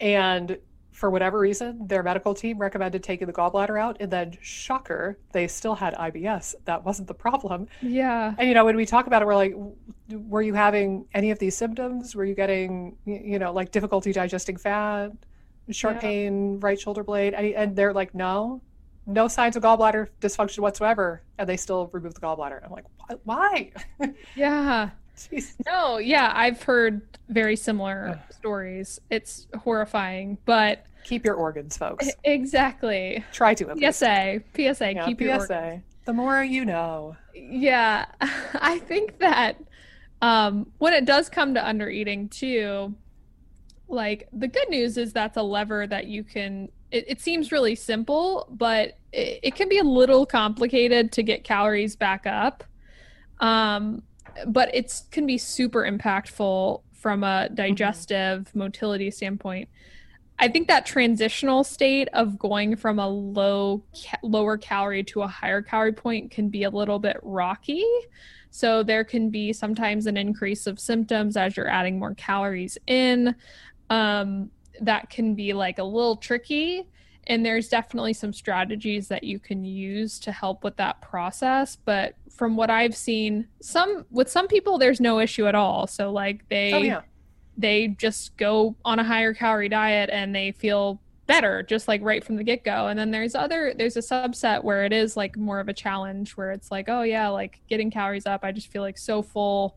[0.00, 0.58] And
[0.90, 5.46] for whatever reason, their medical team recommended taking the gallbladder out and then shocker, they
[5.46, 6.56] still had IBS.
[6.64, 7.68] That wasn't the problem.
[7.80, 9.54] yeah And you know, when we talk about it, we're like,
[10.10, 12.16] were you having any of these symptoms?
[12.16, 15.12] Were you getting, you know, like difficulty digesting fat,
[15.70, 16.00] sharp Yeah.
[16.00, 17.34] pain, right shoulder blade?
[17.34, 18.60] And they're like, no,
[19.06, 21.22] no signs of gallbladder dysfunction whatsoever.
[21.38, 22.64] And they still remove the gallbladder.
[22.64, 22.84] I'm like,
[23.24, 23.72] "Why-
[24.36, 25.54] yeah Jeez.
[25.66, 32.08] no yeah i've heard very similar stories it's horrifying but Keep your organs, folks.
[32.24, 33.98] exactly Try to least.
[33.98, 35.82] psa psa Yeah, keep your PSA.
[36.04, 37.16] The more you know.
[37.34, 39.56] Yeah, I think that
[40.22, 42.94] um, when it does come to under eating too,
[43.92, 47.74] like the good news is that's a lever that you can it, it seems really
[47.74, 52.64] simple but it, it, can be a little complicated to get calories back up.
[53.40, 54.02] Um,
[54.46, 58.58] but it can be super impactful from a digestive mm-hmm.
[58.60, 59.68] motility standpoint.
[60.38, 65.28] I think that transitional state of going from a low ca- lower calorie to a
[65.28, 67.84] higher calorie point can be a little bit rocky.
[68.50, 73.34] So there can be sometimes an increase of symptoms as you're adding more calories in
[73.90, 76.88] um, that can be like a little tricky.
[77.28, 81.76] And there's definitely some strategies that you can use to help with that process.
[81.76, 85.86] But from what i've seen some with some people there's no issue at all.
[85.86, 87.00] So like they oh, yeah.
[87.56, 92.24] they just go on a higher calorie diet and they feel better just like right
[92.24, 92.88] from the get-go.
[92.88, 96.36] And then there's other there's a subset where it is like more of a challenge
[96.36, 99.76] where it's like oh yeah like getting calories up i just feel like so full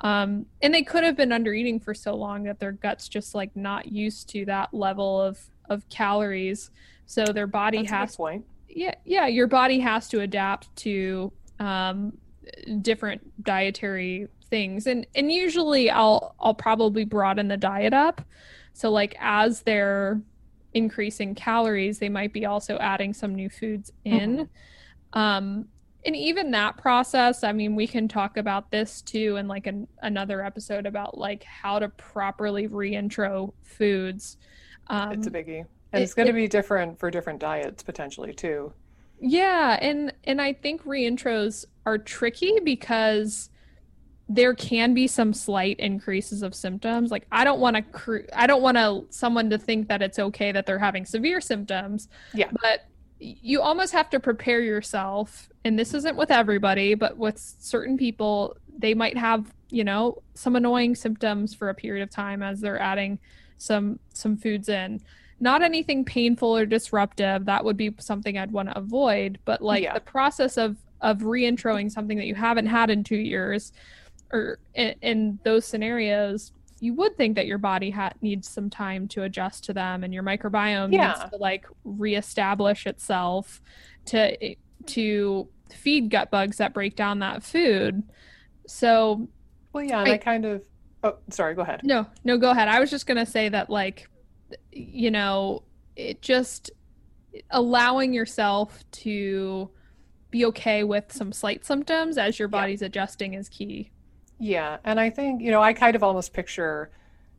[0.00, 3.34] um, and they could have been under eating for so long that their guts just
[3.34, 5.38] like not used to that level of
[5.70, 6.70] of calories
[7.06, 8.44] so their body That's has point.
[8.68, 12.16] yeah yeah your body has to adapt to um,
[12.82, 18.20] different dietary things and and usually i'll i'll probably broaden the diet up
[18.74, 20.20] so like as they're
[20.74, 25.18] increasing calories they might be also adding some new foods in mm-hmm.
[25.18, 25.66] um
[26.06, 29.86] and even that process i mean we can talk about this too in like an,
[30.02, 34.36] another episode about like how to properly reintro foods.
[34.88, 35.64] Um, it's a biggie.
[35.92, 38.72] And it, it's going to be different for different diets potentially too.
[39.20, 43.48] Yeah and and i think reintros are tricky because
[44.28, 47.10] there can be some slight increases of symptoms.
[47.10, 50.18] Like i don't want to cr- i don't want to someone to think that it's
[50.18, 52.08] okay that they're having severe symptoms.
[52.34, 52.50] Yeah.
[52.60, 52.86] But
[53.24, 58.56] you almost have to prepare yourself and this isn't with everybody but with certain people
[58.78, 62.80] they might have you know some annoying symptoms for a period of time as they're
[62.80, 63.18] adding
[63.56, 65.00] some some foods in
[65.40, 69.84] not anything painful or disruptive that would be something i'd want to avoid but like
[69.84, 69.94] yeah.
[69.94, 73.72] the process of of reintroing something that you haven't had in two years
[74.32, 76.52] or in, in those scenarios
[76.84, 80.12] you would think that your body ha- needs some time to adjust to them and
[80.12, 81.08] your microbiome yeah.
[81.08, 83.62] needs to like reestablish itself
[84.04, 84.54] to
[84.86, 88.02] to feed gut bugs that break down that food
[88.66, 89.26] so
[89.72, 90.62] well yeah and I, I kind of
[91.02, 93.70] oh sorry go ahead no no go ahead i was just going to say that
[93.70, 94.08] like
[94.70, 95.62] you know
[95.96, 96.70] it just
[97.50, 99.70] allowing yourself to
[100.30, 102.86] be okay with some slight symptoms as your body's yeah.
[102.86, 103.90] adjusting is key
[104.44, 106.90] yeah, and I think you know I kind of almost picture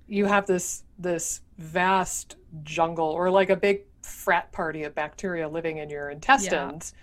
[0.07, 5.77] you have this this vast jungle or like a big frat party of bacteria living
[5.77, 6.95] in your intestines,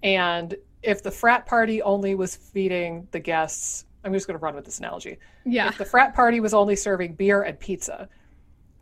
[0.00, 0.38] yeah.
[0.38, 4.54] and if the frat party only was feeding the guests, I'm just going to run
[4.54, 5.18] with this analogy.
[5.44, 8.08] Yeah, if the frat party was only serving beer and pizza,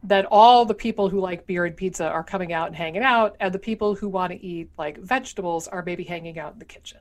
[0.02, 3.34] then all the people who like beer and pizza are coming out and hanging out,
[3.40, 6.66] and the people who want to eat like vegetables are maybe hanging out in the
[6.66, 6.98] kitchen.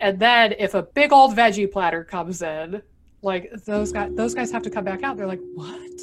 [0.00, 2.82] And then if a big old veggie platter comes in,
[3.22, 5.16] like those guys those guys have to come back out.
[5.16, 6.00] They're like, "What?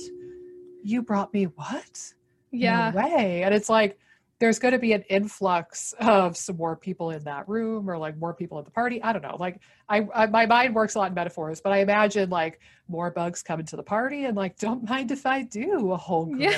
[0.83, 2.13] You brought me what?"
[2.51, 2.91] Yeah.
[2.93, 3.43] No way.
[3.43, 3.97] And it's like
[4.39, 8.17] there's going to be an influx of some more people in that room or like
[8.17, 9.01] more people at the party.
[9.01, 9.37] I don't know.
[9.39, 13.11] Like I, I, my mind works a lot in metaphors, but I imagine like more
[13.11, 16.29] bugs coming to the party and like don't mind if I do a whole.
[16.37, 16.57] Yeah.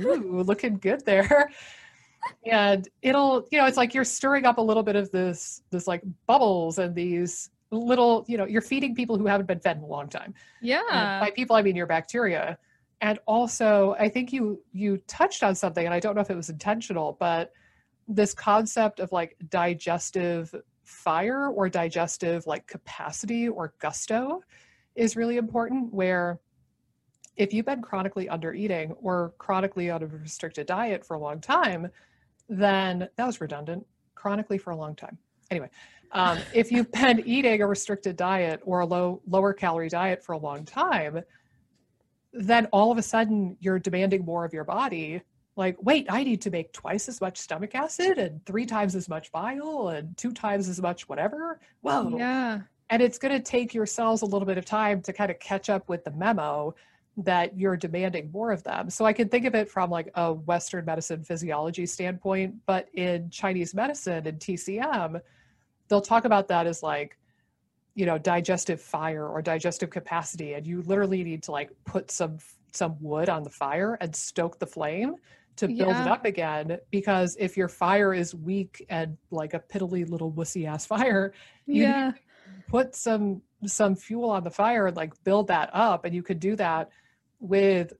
[0.00, 1.50] Ooh, looking good there
[2.46, 5.86] and it'll you know it's like you're stirring up a little bit of this this
[5.86, 9.82] like bubbles and these little you know you're feeding people who haven't been fed in
[9.82, 10.34] a long time.
[10.62, 10.82] Yeah.
[10.90, 12.58] and by people i mean your bacteria.
[13.00, 16.36] And also i think you you touched on something and i don't know if it
[16.36, 17.52] was intentional but
[18.06, 24.42] this concept of like digestive fire or digestive like capacity or gusto
[24.94, 26.38] is really important where
[27.36, 31.40] if you've been chronically under eating or chronically on a restricted diet for a long
[31.40, 31.88] time
[32.48, 35.18] then that was redundant chronically for a long time.
[35.50, 35.70] Anyway,
[36.12, 40.32] um, if you've been eating a restricted diet or a low lower calorie diet for
[40.32, 41.22] a long time,
[42.32, 45.22] then all of a sudden you're demanding more of your body.
[45.56, 49.08] Like, wait, I need to make twice as much stomach acid and three times as
[49.08, 51.60] much bile and two times as much whatever.
[51.82, 52.16] Whoa.
[52.16, 52.60] Yeah.
[52.90, 55.38] And it's going to take your cells a little bit of time to kind of
[55.38, 56.74] catch up with the memo
[57.16, 58.90] that you're demanding more of them.
[58.90, 63.30] So I can think of it from like a Western medicine physiology standpoint, but in
[63.30, 65.20] Chinese medicine and TCM,
[65.88, 67.16] they'll talk about that as like,
[67.94, 70.54] you know, digestive fire or digestive capacity.
[70.54, 72.38] And you literally need to like put some
[72.72, 75.14] some wood on the fire and stoke the flame
[75.54, 76.02] to build yeah.
[76.02, 76.78] it up again.
[76.90, 81.32] Because if your fire is weak and like a piddly little wussy ass fire,
[81.66, 82.12] you yeah.
[82.68, 86.40] put some some fuel on the fire and like build that up and you could
[86.40, 86.90] do that
[87.44, 87.92] with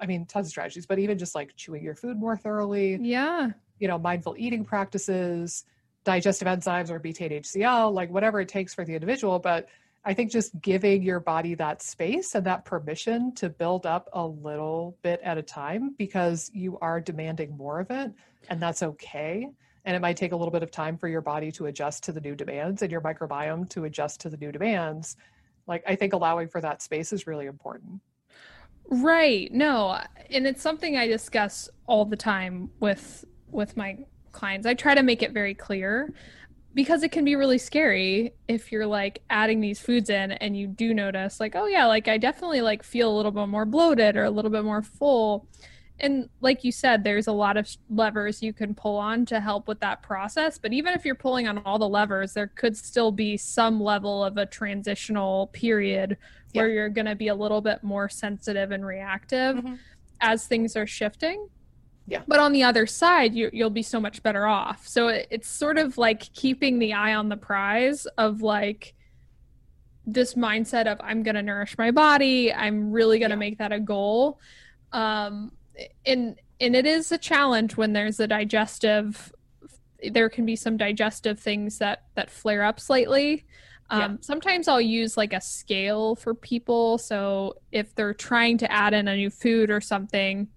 [0.00, 2.98] i mean tons of strategies but even just like chewing your food more thoroughly.
[3.00, 3.48] Yeah.
[3.78, 5.64] You know mindful eating practices
[6.04, 9.38] digestive enzymes or betaine hcl like whatever it takes for the individual.
[9.38, 9.68] But
[10.04, 14.26] i think just giving your body that space and that permission to build up a
[14.26, 18.12] little bit at a time because you are demanding more of it
[18.48, 19.48] and that's okay.
[19.84, 22.12] And it might take a little bit of time for your body to adjust to
[22.12, 25.16] the new demands and your microbiome to adjust to the new demands.
[25.66, 28.00] Like i think allowing for that space is really important
[28.90, 29.52] right.
[29.52, 30.00] No
[30.32, 33.98] and it's something i discuss all the time with with my
[34.32, 34.66] clients.
[34.66, 36.12] I try to make it very clear
[36.72, 40.68] because it can be really scary if you're like adding these foods in and you
[40.68, 44.16] do notice like oh yeah like i definitely like feel a little bit more bloated
[44.16, 45.48] or a little bit more full
[46.00, 49.68] and like you said there's a lot of levers you can pull on to help
[49.68, 53.12] with that process but even if you're pulling on all the levers there could still
[53.12, 56.16] be some level of a transitional period
[56.52, 59.74] where you're going to be a little bit more sensitive and reactive mm-hmm.
[60.20, 61.48] as things are shifting
[62.10, 62.22] yeah.
[62.26, 64.86] But on the other side, you, you'll be so much better off.
[64.88, 68.94] So it, it's sort of like keeping the eye on the prize of like
[70.06, 72.52] this mindset of I'm going to nourish my body.
[72.52, 73.40] I'm really going to yeah.
[73.40, 74.40] make that a goal.
[74.92, 75.52] Um,
[76.06, 79.32] and and it is a challenge when there's a digestive
[80.12, 83.44] there can be some digestive things that that flare up slightly
[83.90, 84.16] um, yeah.
[84.20, 89.08] sometimes i'll use like a scale for people so if they're trying to add in
[89.08, 90.48] a new food or something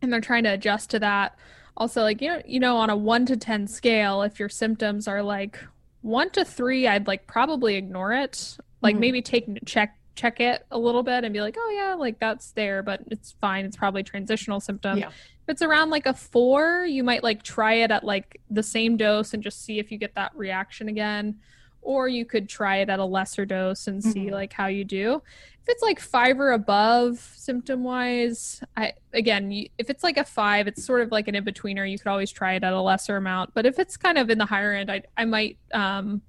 [0.00, 1.36] and they're trying to adjust to that
[1.76, 5.08] also like you know you know on a 1 to 10 scale if your symptoms
[5.08, 5.58] are like
[6.02, 9.00] 1 to 3 i'd like probably ignore it like mm-hmm.
[9.00, 12.52] maybe take check check it a little bit and be like, oh yeah, like that's
[12.52, 13.64] there, but it's fine.
[13.64, 14.98] It's probably transitional symptom.
[14.98, 15.08] Yeah.
[15.08, 18.96] If it's around like a four, you might like try it at like the same
[18.96, 21.36] dose and just see if you get that reaction again.
[21.80, 24.34] Or you could try it at a lesser dose and see mm-hmm.
[24.34, 25.20] like how you do.
[25.62, 30.24] If it's like five or above symptom wise, I again, you, if it's like a
[30.24, 31.88] five, it's sort of like an in betweener.
[31.90, 33.52] You could always try it at a lesser amount.
[33.54, 36.22] But if it's kind of in the higher end, I I might um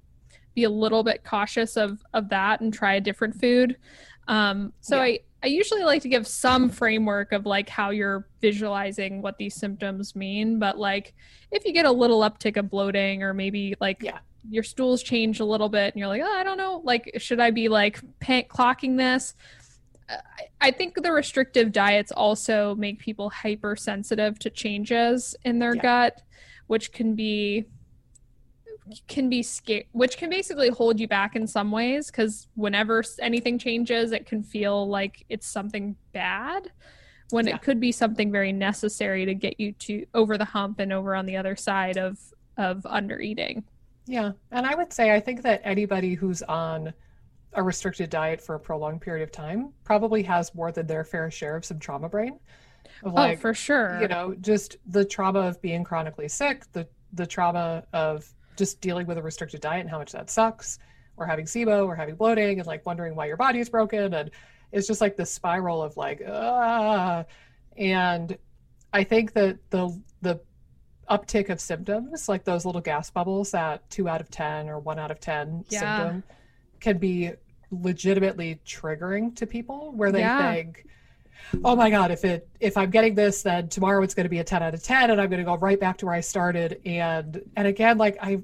[0.54, 3.76] be a little bit cautious of of that and try a different food.
[4.28, 5.02] Um, so yeah.
[5.02, 9.54] I I usually like to give some framework of like how you're visualizing what these
[9.54, 11.14] symptoms mean, but like
[11.50, 14.20] if you get a little uptick of bloating or maybe like yeah.
[14.48, 17.40] your stools change a little bit and you're like, oh, I don't know, like should
[17.40, 19.34] I be like pan- clocking this?
[20.62, 25.82] I think the restrictive diets also make people hypersensitive to changes in their yeah.
[25.82, 26.22] gut,
[26.68, 27.66] which can be
[29.08, 33.58] can be scared, which can basically hold you back in some ways because whenever anything
[33.58, 36.70] changes, it can feel like it's something bad
[37.30, 37.54] when yeah.
[37.54, 41.14] it could be something very necessary to get you to over the hump and over
[41.14, 42.18] on the other side of
[42.56, 43.64] of under eating.
[44.06, 46.92] Yeah, and I would say I think that anybody who's on
[47.54, 51.30] a restricted diet for a prolonged period of time probably has more than their fair
[51.30, 52.38] share of some trauma brain.
[53.02, 53.98] Of oh, like, oh, for sure.
[54.00, 59.06] You know, just the trauma of being chronically sick, the the trauma of just dealing
[59.06, 60.78] with a restricted diet and how much that sucks,
[61.16, 64.30] or having SIBO, or having bloating, and like wondering why your body is broken, and
[64.72, 67.24] it's just like this spiral of like ah.
[67.76, 68.36] And
[68.92, 70.40] I think that the the
[71.10, 74.98] uptick of symptoms, like those little gas bubbles, that two out of ten or one
[74.98, 75.80] out of ten yeah.
[75.80, 76.24] symptom,
[76.80, 77.32] can be
[77.70, 80.52] legitimately triggering to people, where they yeah.
[80.52, 80.86] think
[81.64, 84.38] oh my god if it if i'm getting this then tomorrow it's going to be
[84.38, 86.20] a 10 out of 10 and i'm going to go right back to where i
[86.20, 86.80] started.
[86.84, 88.42] And and again like i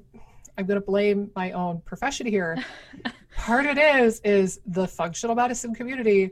[0.57, 2.63] i'm going to blame my own profession here.
[3.35, 6.31] Part of it is is the functional medicine community.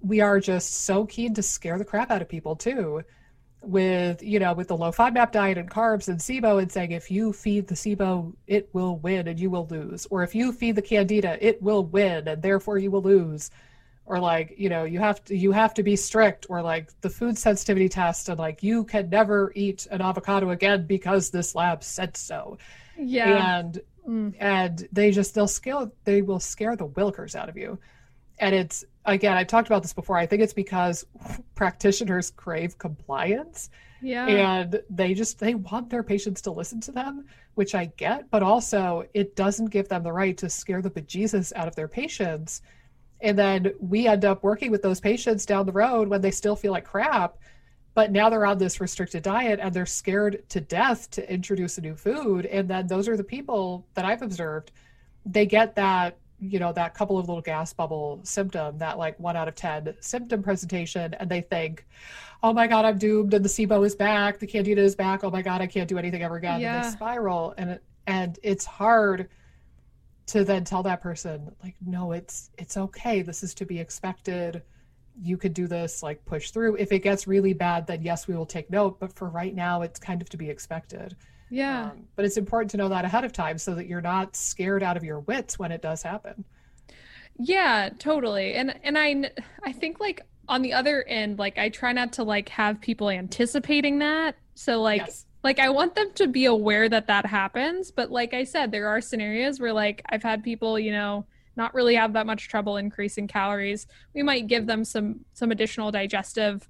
[0.00, 3.02] We are just so keen to scare the crap out of people too
[3.60, 7.10] with you know with the low FODMAP diet and carbs and SIBO and saying if
[7.10, 10.06] you feed the SIBO it will win and you will lose.
[10.10, 13.50] Or if you feed the candida it will win and therefore you will lose
[14.08, 17.10] or like you know you have to you have to be strict or like the
[17.10, 21.84] food sensitivity test and like you can never eat an avocado again because this lab
[21.84, 22.58] said so.
[22.96, 23.58] Yeah.
[23.58, 24.34] And mm.
[24.40, 27.78] and they just they'll scale they will scare the wilkers out of you.
[28.38, 31.06] And it's again i've talked about this before i think it's because
[31.54, 33.70] practitioners crave compliance.
[34.00, 34.26] Yeah.
[34.26, 38.42] And they just they want their patients to listen to them which i get but
[38.44, 42.62] also it doesn't give them the right to scare the bejesus out of their patients
[43.20, 46.56] and then we end up working with those patients down the road when they still
[46.56, 47.36] feel like crap
[47.98, 51.80] but now they're on this restricted diet and they're scared to death to introduce a
[51.80, 52.46] new food.
[52.46, 54.70] And then those are the people that i've observed.
[55.26, 59.36] They get that you know that couple of little gas bubble symptom that like one
[59.36, 61.84] out of ten symptom presentation and they think
[62.44, 65.30] oh my god i'm doomed and the sibo is back the candida is back oh
[65.32, 66.60] my god i can't do anything ever again.
[66.60, 66.76] Yeah.
[66.76, 69.28] and they spiral and it, and it's hard
[70.28, 73.22] to then tell that person like no it's it's okay.
[73.22, 74.62] This is to be expected.
[75.20, 76.76] You could do this like push through.
[76.76, 79.00] If it gets really bad then yes we will take note.
[79.00, 81.16] But for right now it's kind of to be expected.
[81.50, 81.86] Yeah.
[81.90, 84.82] Um, but it's important to know that ahead of time so that you're not scared
[84.82, 86.44] out of your wits when it does happen.
[87.38, 88.54] Yeah totally.
[88.54, 89.30] And and i
[89.64, 93.08] i think like on the other end like i try not to like have people
[93.08, 94.36] anticipating that.
[94.54, 95.24] So like yes.
[95.42, 98.88] Like i want them to be aware that that happens but like i said there
[98.88, 101.24] are scenarios where like i've had people you know
[101.56, 105.90] not really have that much trouble increasing calories we might give them some some additional
[105.90, 106.68] digestive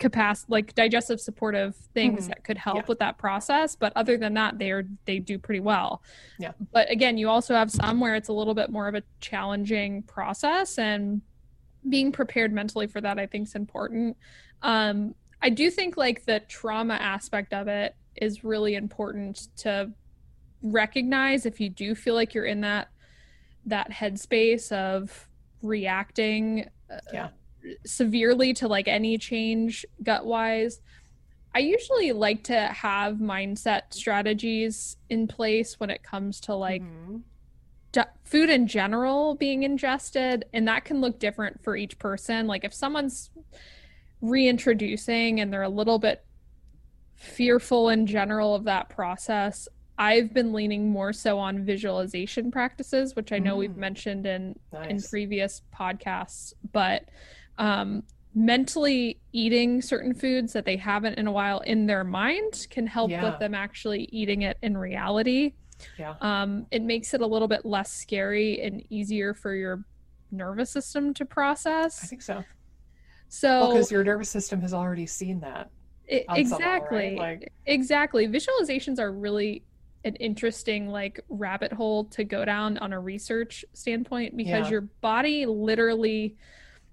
[0.00, 2.28] capacity like digestive supportive things Mhm.
[2.28, 2.82] that could help Yeah.
[2.88, 6.02] with that process but other than that they are they do pretty well
[6.38, 6.52] Yeah.
[6.72, 10.02] but again you also have some where it's a little bit more of a challenging
[10.02, 11.20] process and
[11.88, 14.16] being prepared mentally for that i think is important
[14.62, 15.14] um
[15.44, 19.90] i do think like the trauma aspect of it is really important to
[20.62, 22.88] recognize if you do feel like you're in that
[23.66, 25.28] that headspace of
[25.62, 27.28] reacting uh, Yeah.
[27.86, 30.80] severely to like any change gut wise
[31.54, 37.22] i usually like to have mindset strategies in place when it comes to like Mhm.
[37.92, 42.64] di- food in general being ingested and that can look different for each person like
[42.64, 43.30] if someone's
[44.30, 46.24] reintroducing and they're a little bit
[47.14, 49.68] fearful in general of that process
[49.98, 53.76] i've been leaning more so on visualization practices which i know we've Mm.
[53.76, 54.58] mentioned in
[54.88, 57.08] in previous podcasts but
[57.58, 58.02] um
[58.34, 63.10] mentally eating certain foods that they haven't in a while in their mind can help
[63.10, 63.22] Yeah.
[63.30, 65.52] with them actually eating it in reality
[65.98, 69.84] yeah um, it makes it a little bit less scary and easier for your
[70.32, 72.02] nervous system to process.
[72.02, 72.42] i think so
[73.28, 75.70] So because your nervous system has already seen that
[76.10, 77.08] I- on some level, right?
[77.10, 78.26] exactly, Like- exactly.
[78.28, 79.62] Visualizations are really
[80.04, 84.70] an interesting like rabbit hole to go down on a research standpoint because Yeah.
[84.70, 86.36] your body literally,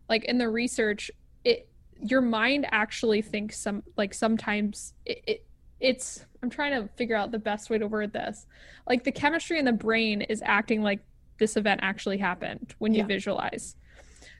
[0.09, 1.11] like in the research,
[1.43, 1.67] it
[2.03, 5.45] your mind actually thinks some like sometimes it, it
[5.79, 8.47] it's I'm trying to figure out the best way to word this.
[8.88, 11.01] Like the chemistry in the brain is acting like
[11.38, 13.75] this event actually happened when you visualize.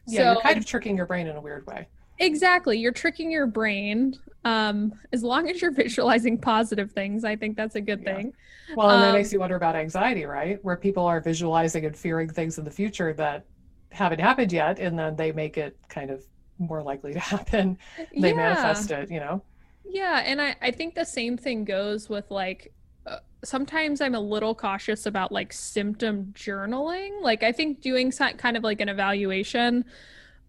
[0.08, 1.88] Yeah you're kind of tricking your brain in a weird way
[2.20, 2.78] Exactly.
[2.78, 4.14] You're tricking your brain.
[4.46, 8.16] Um, as long as you're visualizing positive things, I think that's a good Yeah.
[8.16, 8.34] thing.
[8.76, 10.64] Well, and that Um, makes you wonder about anxiety, right?
[10.64, 13.46] Where people are visualizing and fearing things in the future that
[13.92, 16.24] haven't happened yet, and then they make it kind of
[16.60, 17.80] more likely to happen.
[18.16, 18.36] They yeah.
[18.36, 19.44] manifest it, you know?
[19.84, 20.22] Yeah.
[20.24, 22.72] And I, I think the same thing goes with like,
[23.44, 27.22] sometimes I'm a little cautious about like symptom journaling.
[27.22, 29.86] Like, I think doing some, kind of like an evaluation.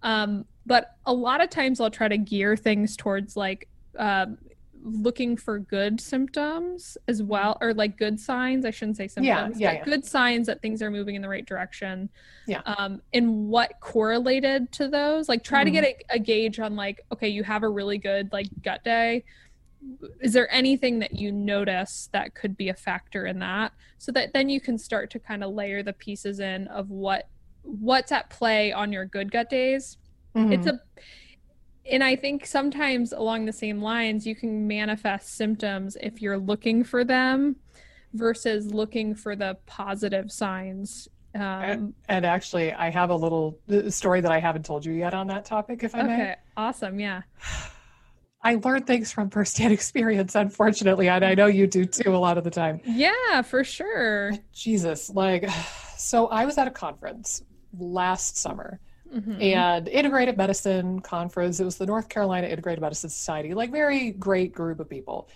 [0.02, 3.68] Um, but a lot of times I'll try to gear things towards like,
[3.98, 4.38] um,
[4.84, 9.70] looking for good symptoms as well or like good signs i shouldn't say symptoms Yeah,
[9.74, 9.94] yeah, but yeah.
[9.94, 12.08] good signs that things are moving in the right direction
[12.48, 12.62] Yeah.
[12.66, 15.74] um and what correlated to those like try to Mhm.
[15.74, 19.22] get a, a gauge on like okay you have a really good like gut day
[20.20, 24.32] is there anything that you notice that could be a factor in that so that
[24.32, 27.28] then you can start to kind of layer the pieces in of what
[27.62, 29.98] what's at play on your good gut days
[30.34, 30.74] it's Mhm.
[30.74, 30.80] a
[31.92, 36.84] and i think sometimes along the same lines you can manifest symptoms if you're looking
[36.84, 37.56] for them
[38.14, 43.58] versus looking for the positive signs um, and actually, I have a little
[43.88, 46.12] story that I haven't told you yet on that topic, if I may.
[46.14, 47.22] okay awesome yeah
[48.44, 52.38] I learned things from firsthand experience, unfortunately, and I know you do too a lot
[52.38, 52.80] of the time.
[52.84, 55.48] yeah for sure Jesus, like,
[55.96, 57.42] so I was at a conference
[57.78, 58.80] last summer
[59.14, 59.42] Mhm.
[59.42, 61.60] and integrated medicine conference.
[61.60, 65.28] It was the North Carolina Integrated Medicine Society, like very great group of people.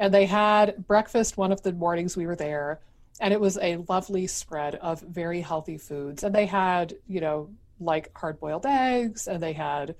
[0.00, 2.80] And they had breakfast one of the mornings we were there,
[3.20, 6.24] and it was a lovely spread of very healthy foods.
[6.24, 7.50] And they had, you know,
[7.80, 9.94] like hard boiled eggs, and they had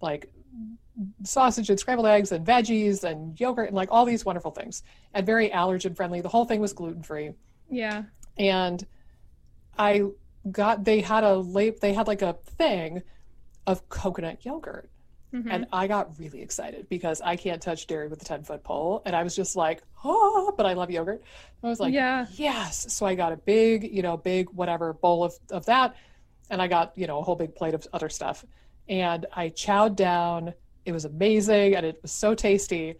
[0.00, 0.32] like
[1.24, 4.82] sausage and scrambled eggs and veggies and yogurt and like all these wonderful things.
[5.14, 6.20] And very allergen friendly.
[6.20, 7.32] The whole thing was gluten free
[7.72, 8.02] yeah.
[8.38, 8.86] And
[9.78, 10.04] I
[10.50, 13.02] got they had a late they had like a thing
[13.66, 14.88] of coconut yogurt.
[15.32, 15.46] Mhm.
[15.50, 19.00] and I got really excited because I can't touch dairy with a 10 foot pole.
[19.06, 21.22] And I was just like oh but I love yogurt.
[21.62, 22.26] I was like yeah.
[22.34, 22.92] Yes.
[22.92, 25.96] So I got a big you know big whatever bowl of, of that.
[26.50, 28.44] And I got you know a whole big plate of other stuff
[28.92, 30.52] and I chowed down.
[30.84, 32.96] It was amazing and it was so tasty.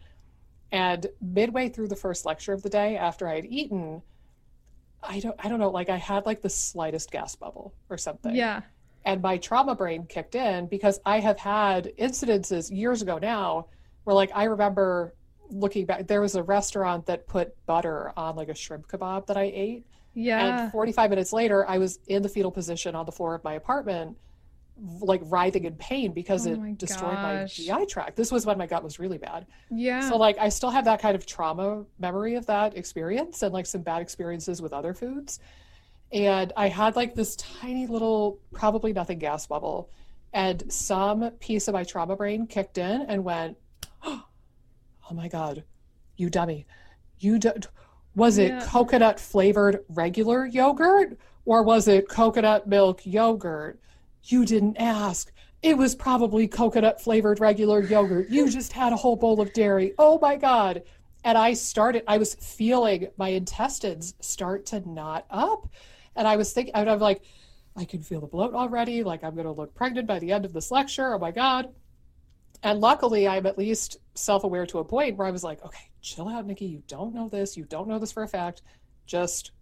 [0.73, 4.03] And midway through the first lecture of the day after I had eaten
[5.03, 8.35] I don't I don't know like I had like the slightest gas bubble or something.
[8.35, 8.63] Yeah.
[9.05, 13.67] And my trauma brain kicked in because I have had incidences years ago now
[14.05, 15.15] where like I remember
[15.51, 19.37] looking back there was a restaurant that put butter on like a shrimp kebab that
[19.37, 19.85] I ate.
[20.15, 20.65] Yeah.
[20.65, 23.55] And 45 minutes later, I was in the fetal position on the floor of my
[23.55, 24.17] apartment,
[24.77, 27.59] like writhing in pain because Oh it destroyed gosh.
[27.69, 28.17] my GI tract.
[28.17, 29.47] This was when my gut was really bad.
[29.71, 30.09] yeah.
[30.09, 33.67] So, like, I still have that kind of trauma memory of that experience and like
[33.67, 35.39] some bad experiences with other foods.
[36.13, 39.91] And I had like this tiny little, probably nothing gas bubble.
[40.33, 43.57] And some piece of my trauma brain kicked in and went,
[44.05, 45.65] Oh my God,
[46.17, 46.67] you dummy.
[47.19, 47.51] You d-
[48.15, 48.67] was it Yeah.
[48.67, 53.79] coconut flavored regular yogurt or was it coconut milk yogurt?
[54.25, 55.33] You didn't ask.
[55.63, 58.31] It was probably coconut flavored regular yogurt.
[58.31, 59.95] You just had a whole bowl of dairy.
[59.99, 60.83] Oh my God.
[61.25, 65.69] And I started, I was feeling my intestines start to knot up.
[66.17, 67.23] And I was thinking, I'm like,
[67.77, 69.03] I can feel the bloat already.
[69.05, 71.15] Like, I'm going to look pregnant by the end of this lecture.
[71.15, 71.73] Oh my God.
[72.65, 75.91] And luckily, I'm at least self aware to a point where I was like, okay,
[76.01, 76.67] chill out, Nikki.
[76.67, 77.57] You don't know this.
[77.57, 78.63] You don't know this for a fact.
[79.07, 79.53] Just.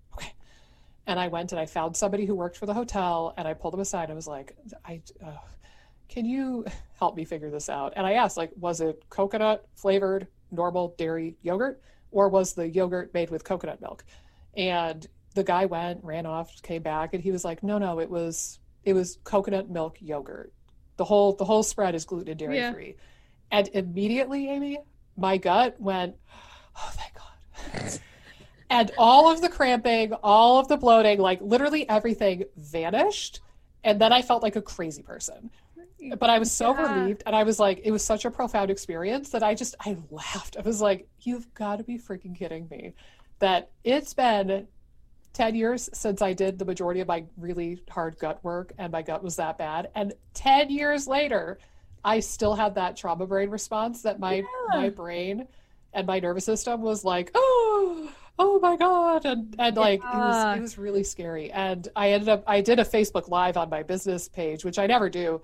[1.11, 3.75] And I went and I found somebody who worked for the hotel and I pulled
[3.75, 4.13] him aside.
[4.13, 5.33] I was like, I, uh,
[6.09, 6.65] can you
[7.01, 7.95] help me figure this out?
[7.97, 11.83] And I asked, like, was it coconut flavored normal dairy yogurt
[12.13, 14.05] or was the yogurt made with coconut milk?
[14.57, 15.05] And
[15.35, 18.61] the guy went, ran off, came back, and he was like, no, no, it was
[18.85, 20.53] it was coconut milk yogurt.
[20.97, 22.73] The whole the whole spread is gluten and dairy Yeah.
[22.73, 22.95] free.
[23.51, 24.79] And immediately, Amy,
[25.17, 26.15] my gut went,
[26.77, 28.01] oh thank God.
[28.71, 33.41] and all of the cramping, all of the bloating, like literally everything vanished.
[33.85, 35.51] And then I felt like a crazy person
[36.17, 36.83] but I was so Yeah.
[36.83, 39.97] relieved and I was like it was such a profound experience that I just I
[40.11, 40.57] laughed.
[40.59, 42.95] I was like you've got to be freaking kidding me
[43.39, 44.67] that it's been
[45.35, 49.03] 10 years since I did the majority of my really hard gut work and my
[49.03, 51.59] gut was that bad and 10 years later
[52.03, 54.45] I still had that trauma brain response that my Yeah.
[54.73, 55.47] my brain
[55.93, 57.70] and my nervous system was like oh
[58.41, 62.29] oh my god and and like it was it was really scary and I ended
[62.29, 65.41] up I did a Facebook live on my business page which I never do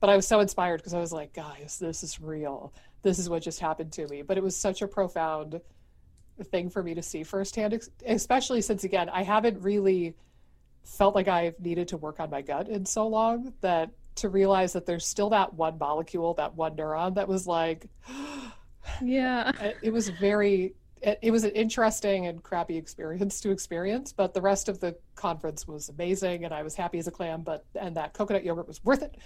[0.00, 2.72] but I was so inspired because I was like, guys, this is real.
[3.02, 4.22] This is what just happened to me.
[4.22, 5.60] But it was such a profound
[6.44, 10.16] thing for me to see firsthand, especially since, again, I haven't really
[10.84, 14.72] felt like I've needed to work on my gut in so long that to realize
[14.72, 17.86] that there's still that one molecule, that one neuron that was like,
[19.02, 19.52] yeah.
[19.82, 20.74] it was very.
[21.02, 24.96] It, it was an interesting and crappy experience to experience, but the rest of the
[25.14, 27.42] conference was amazing, and I was happy as a clam.
[27.42, 29.16] But and that coconut yogurt was worth it.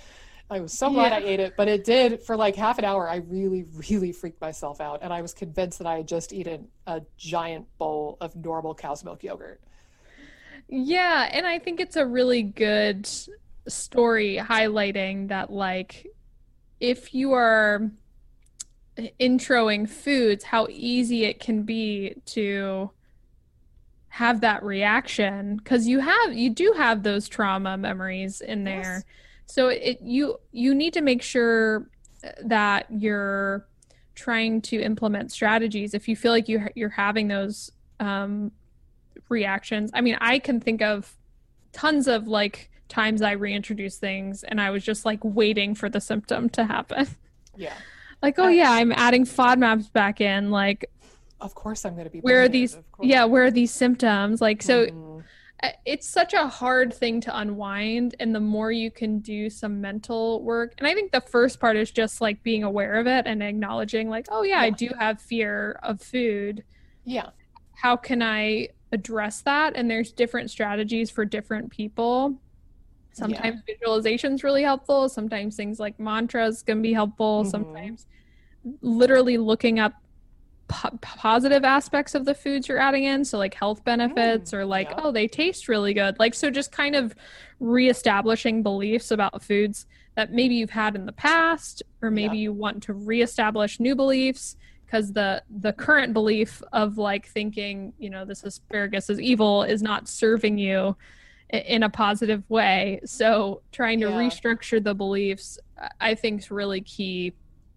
[0.51, 1.27] I was so glad Yeah.
[1.27, 3.09] I ate it, but it did for like half an hour.
[3.09, 6.69] I really, really freaked myself out, and I was convinced that I had just eaten
[6.87, 9.61] a giant bowl of normal cow's milk yogurt.
[10.69, 13.09] Yeah, and I think it's a really good
[13.69, 16.07] story highlighting that, like,
[16.81, 17.91] if you are
[18.97, 22.91] introing foods, how easy it can be to
[24.09, 29.03] have that reaction because you have you do have those trauma memories in there.
[29.03, 29.05] Yes.
[29.47, 31.91] So it you you need to make sure
[32.45, 33.67] that you're
[34.15, 38.53] trying to implement strategies if you feel like you you're having those um,
[39.29, 39.91] reactions.
[39.93, 41.13] I mean, I can think of
[41.73, 46.01] tons of like times I reintroduce things and I was just like waiting for the
[46.01, 47.09] symptom to happen.
[47.57, 47.75] Yeah,
[48.25, 50.51] like, oh yeah, I'm adding FODMAPs back in.
[50.51, 50.91] Like,
[51.41, 52.21] of course I'm going to be.
[52.21, 52.79] where are these?
[53.01, 54.41] Yeah, where are these symptoms?
[54.41, 55.23] Like, so Mhm.
[55.63, 59.81] uh, it's such a hard thing to unwind and the more you can do some
[59.81, 63.25] mental work and i think the first part is just like being aware of it
[63.27, 66.65] and acknowledging like oh yeah, i do have fear of food
[67.05, 67.29] yeah,
[67.75, 72.35] how can i address that and there's different strategies for different people
[73.15, 75.09] sometimes visualization is really helpful.
[75.09, 77.45] Sometimes things like mantras can be helpful.
[77.45, 77.51] Mhm.
[77.51, 78.07] sometimes
[78.81, 79.93] literally looking up
[80.69, 83.25] po- positive aspects of the foods you're adding in.
[83.25, 85.01] So like health benefits or like yeah.
[85.03, 86.19] oh they taste really good.
[86.19, 87.15] Like so just kind of
[87.61, 89.87] reestablishing beliefs about foods
[90.17, 92.43] that maybe you've had in the past or maybe Yeah.
[92.45, 94.57] you want to reestablish new beliefs.
[94.87, 99.83] Because the the current belief of like thinking you know this asparagus is evil is
[99.83, 100.97] not serving you
[101.51, 104.17] in a positive way so trying to Yeah.
[104.17, 105.59] restructure the beliefs
[106.01, 107.33] I- think is really key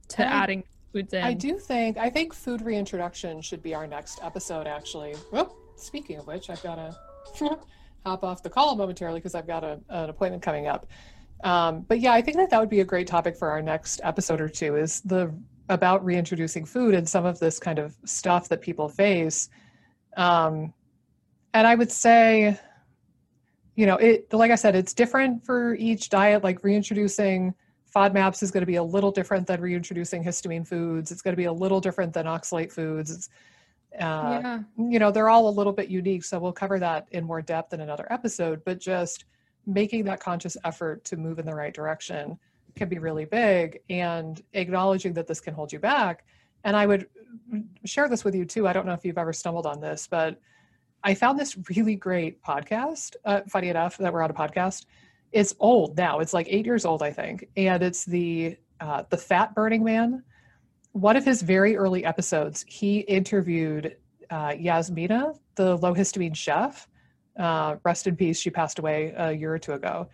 [0.09, 0.63] to And adding
[0.93, 4.67] foods in I do think I think food reintroduction should be our next episode.
[4.67, 7.57] Actually, well, speaking of which, I've got to
[8.05, 10.87] hop off the call momentarily because I've got a, an appointment coming up.
[11.43, 13.99] Um, but yeah, I think that that would be a great topic for our next
[14.03, 14.75] episode or two.
[14.77, 15.33] Is the
[15.69, 19.49] about reintroducing food and some of this kind of stuff that people face.
[20.15, 20.73] Um,
[21.53, 22.57] and I would say,
[23.77, 26.43] you know, it like I said, it's different for each diet.
[26.43, 27.53] Like reintroducing
[27.95, 31.11] FODMAPs is going to be a little different than reintroducing histamine foods.
[31.11, 33.09] It's going to be a little different than oxalate foods.
[33.11, 33.29] It's,
[33.97, 34.59] Uh, yeah.
[34.77, 36.23] you know, they're all a little bit unique.
[36.23, 39.25] So we'll cover that in more depth in another episode, but just
[39.65, 42.37] making that conscious effort to move in the right direction
[42.75, 46.25] can be really big and acknowledging that this can hold you back.
[46.63, 47.07] And I would
[47.85, 48.67] share this with you too.
[48.67, 50.39] I don't know if you've ever stumbled on this, but
[51.07, 53.15] I found this really great podcast.
[53.23, 54.87] Uh, funny enough that we're on a podcast.
[55.31, 56.19] It's old now.
[56.19, 60.21] It's like eight years old, I think, and it's the uh, the Fat Burning Man.
[60.91, 63.95] One of his very early episodes, he interviewed
[64.29, 66.89] uh, Yasmina, the low histamine chef.
[67.39, 68.37] Uh, rest in peace.
[68.37, 70.09] She passed away a year or two ago.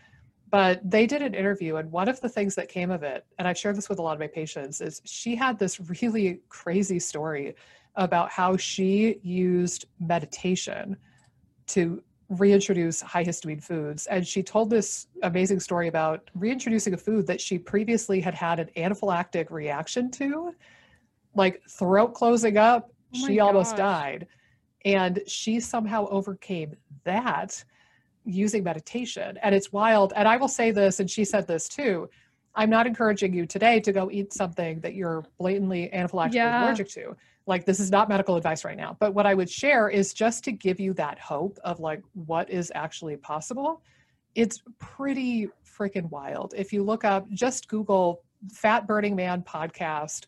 [0.51, 3.47] But they did an interview, and one of the things that came of it, and
[3.47, 6.99] I've shared this with a lot of my patients, is she had this really crazy
[6.99, 7.55] story
[7.95, 10.97] about how she used meditation
[11.67, 14.07] to reintroduce high histamine foods.
[14.07, 18.59] And she told this amazing story about reintroducing a food that she previously had had
[18.59, 20.53] an anaphylactic reaction to,
[21.35, 22.91] like throat closing up.
[23.15, 24.27] Oh she almost died.
[24.85, 27.63] And she somehow overcame that
[28.25, 29.37] using meditation.
[29.41, 30.13] And it's wild.
[30.15, 32.09] And I will say this, and she said this too.
[32.56, 36.66] I'm not encouraging you today to go eat something that you're blatantly anaphylactically Yeah.
[36.66, 37.16] allergic to.
[37.45, 38.95] Like this is not medical advice right now.
[38.99, 42.49] But what I would share is just to give you that hope of like what
[42.49, 43.82] is actually possible.
[44.36, 46.54] It's pretty freaking wild.
[46.56, 50.26] If you look up, just Google Fat Burning Man podcast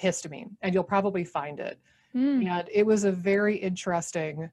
[0.00, 1.78] histamine, and you'll probably find it
[2.14, 2.46] Mm.
[2.48, 4.50] and it was a very interesting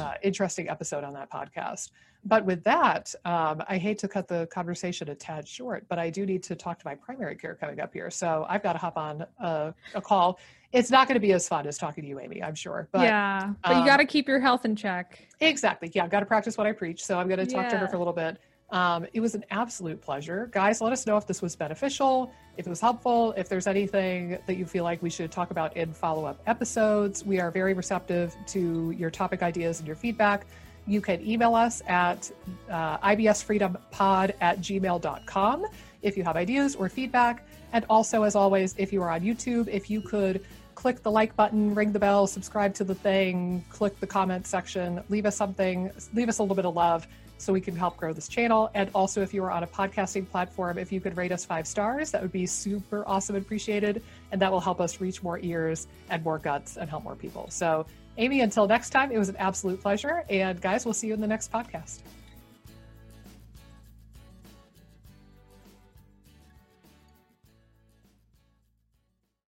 [0.00, 1.90] uh, interesting episode on that podcast
[2.24, 6.10] but with that um, i hate to cut the conversation a tad short but i
[6.10, 8.78] do need to talk to my primary care coming up here so i've got to
[8.78, 10.38] hop on a, a call
[10.72, 13.02] it's not going to be as fun as talking to you amy i'm sure but
[13.02, 15.28] yeah, but you um, got to keep your health in check.
[15.40, 15.90] Exactly.
[15.92, 17.04] Yeah, I've got to practice what I preach.
[17.04, 18.38] So I'm going to talk to her for a little bit.
[18.70, 20.48] Um, it was an absolute pleasure.
[20.52, 24.38] Guys, let us know if this was beneficial, if it was helpful, if there's anything
[24.46, 27.24] that you feel like we should talk about in follow up episodes.
[27.24, 30.46] We are very receptive to your topic ideas and your feedback.
[30.90, 32.28] You can email us at
[32.68, 35.66] uh, ibsfreedompod at gmail.com
[36.02, 37.46] if you have ideas or feedback.
[37.72, 41.36] And also, as always, if you are on YouTube, if you could click the like
[41.36, 45.92] button, ring the bell, subscribe to the thing, click the comment section, leave us something,
[46.12, 47.06] leave us a little bit of love
[47.38, 48.68] so we can help grow this channel.
[48.74, 51.68] And also, if you are on a podcasting platform, if you could rate us five
[51.68, 54.02] stars, that would be super awesome and appreciated.
[54.32, 57.48] And that will help us reach more ears and more guts and help more people.
[57.48, 57.86] So,
[58.18, 60.24] Amy, until next time, it was an absolute pleasure.
[60.28, 62.00] And guys, we'll see you in the next podcast.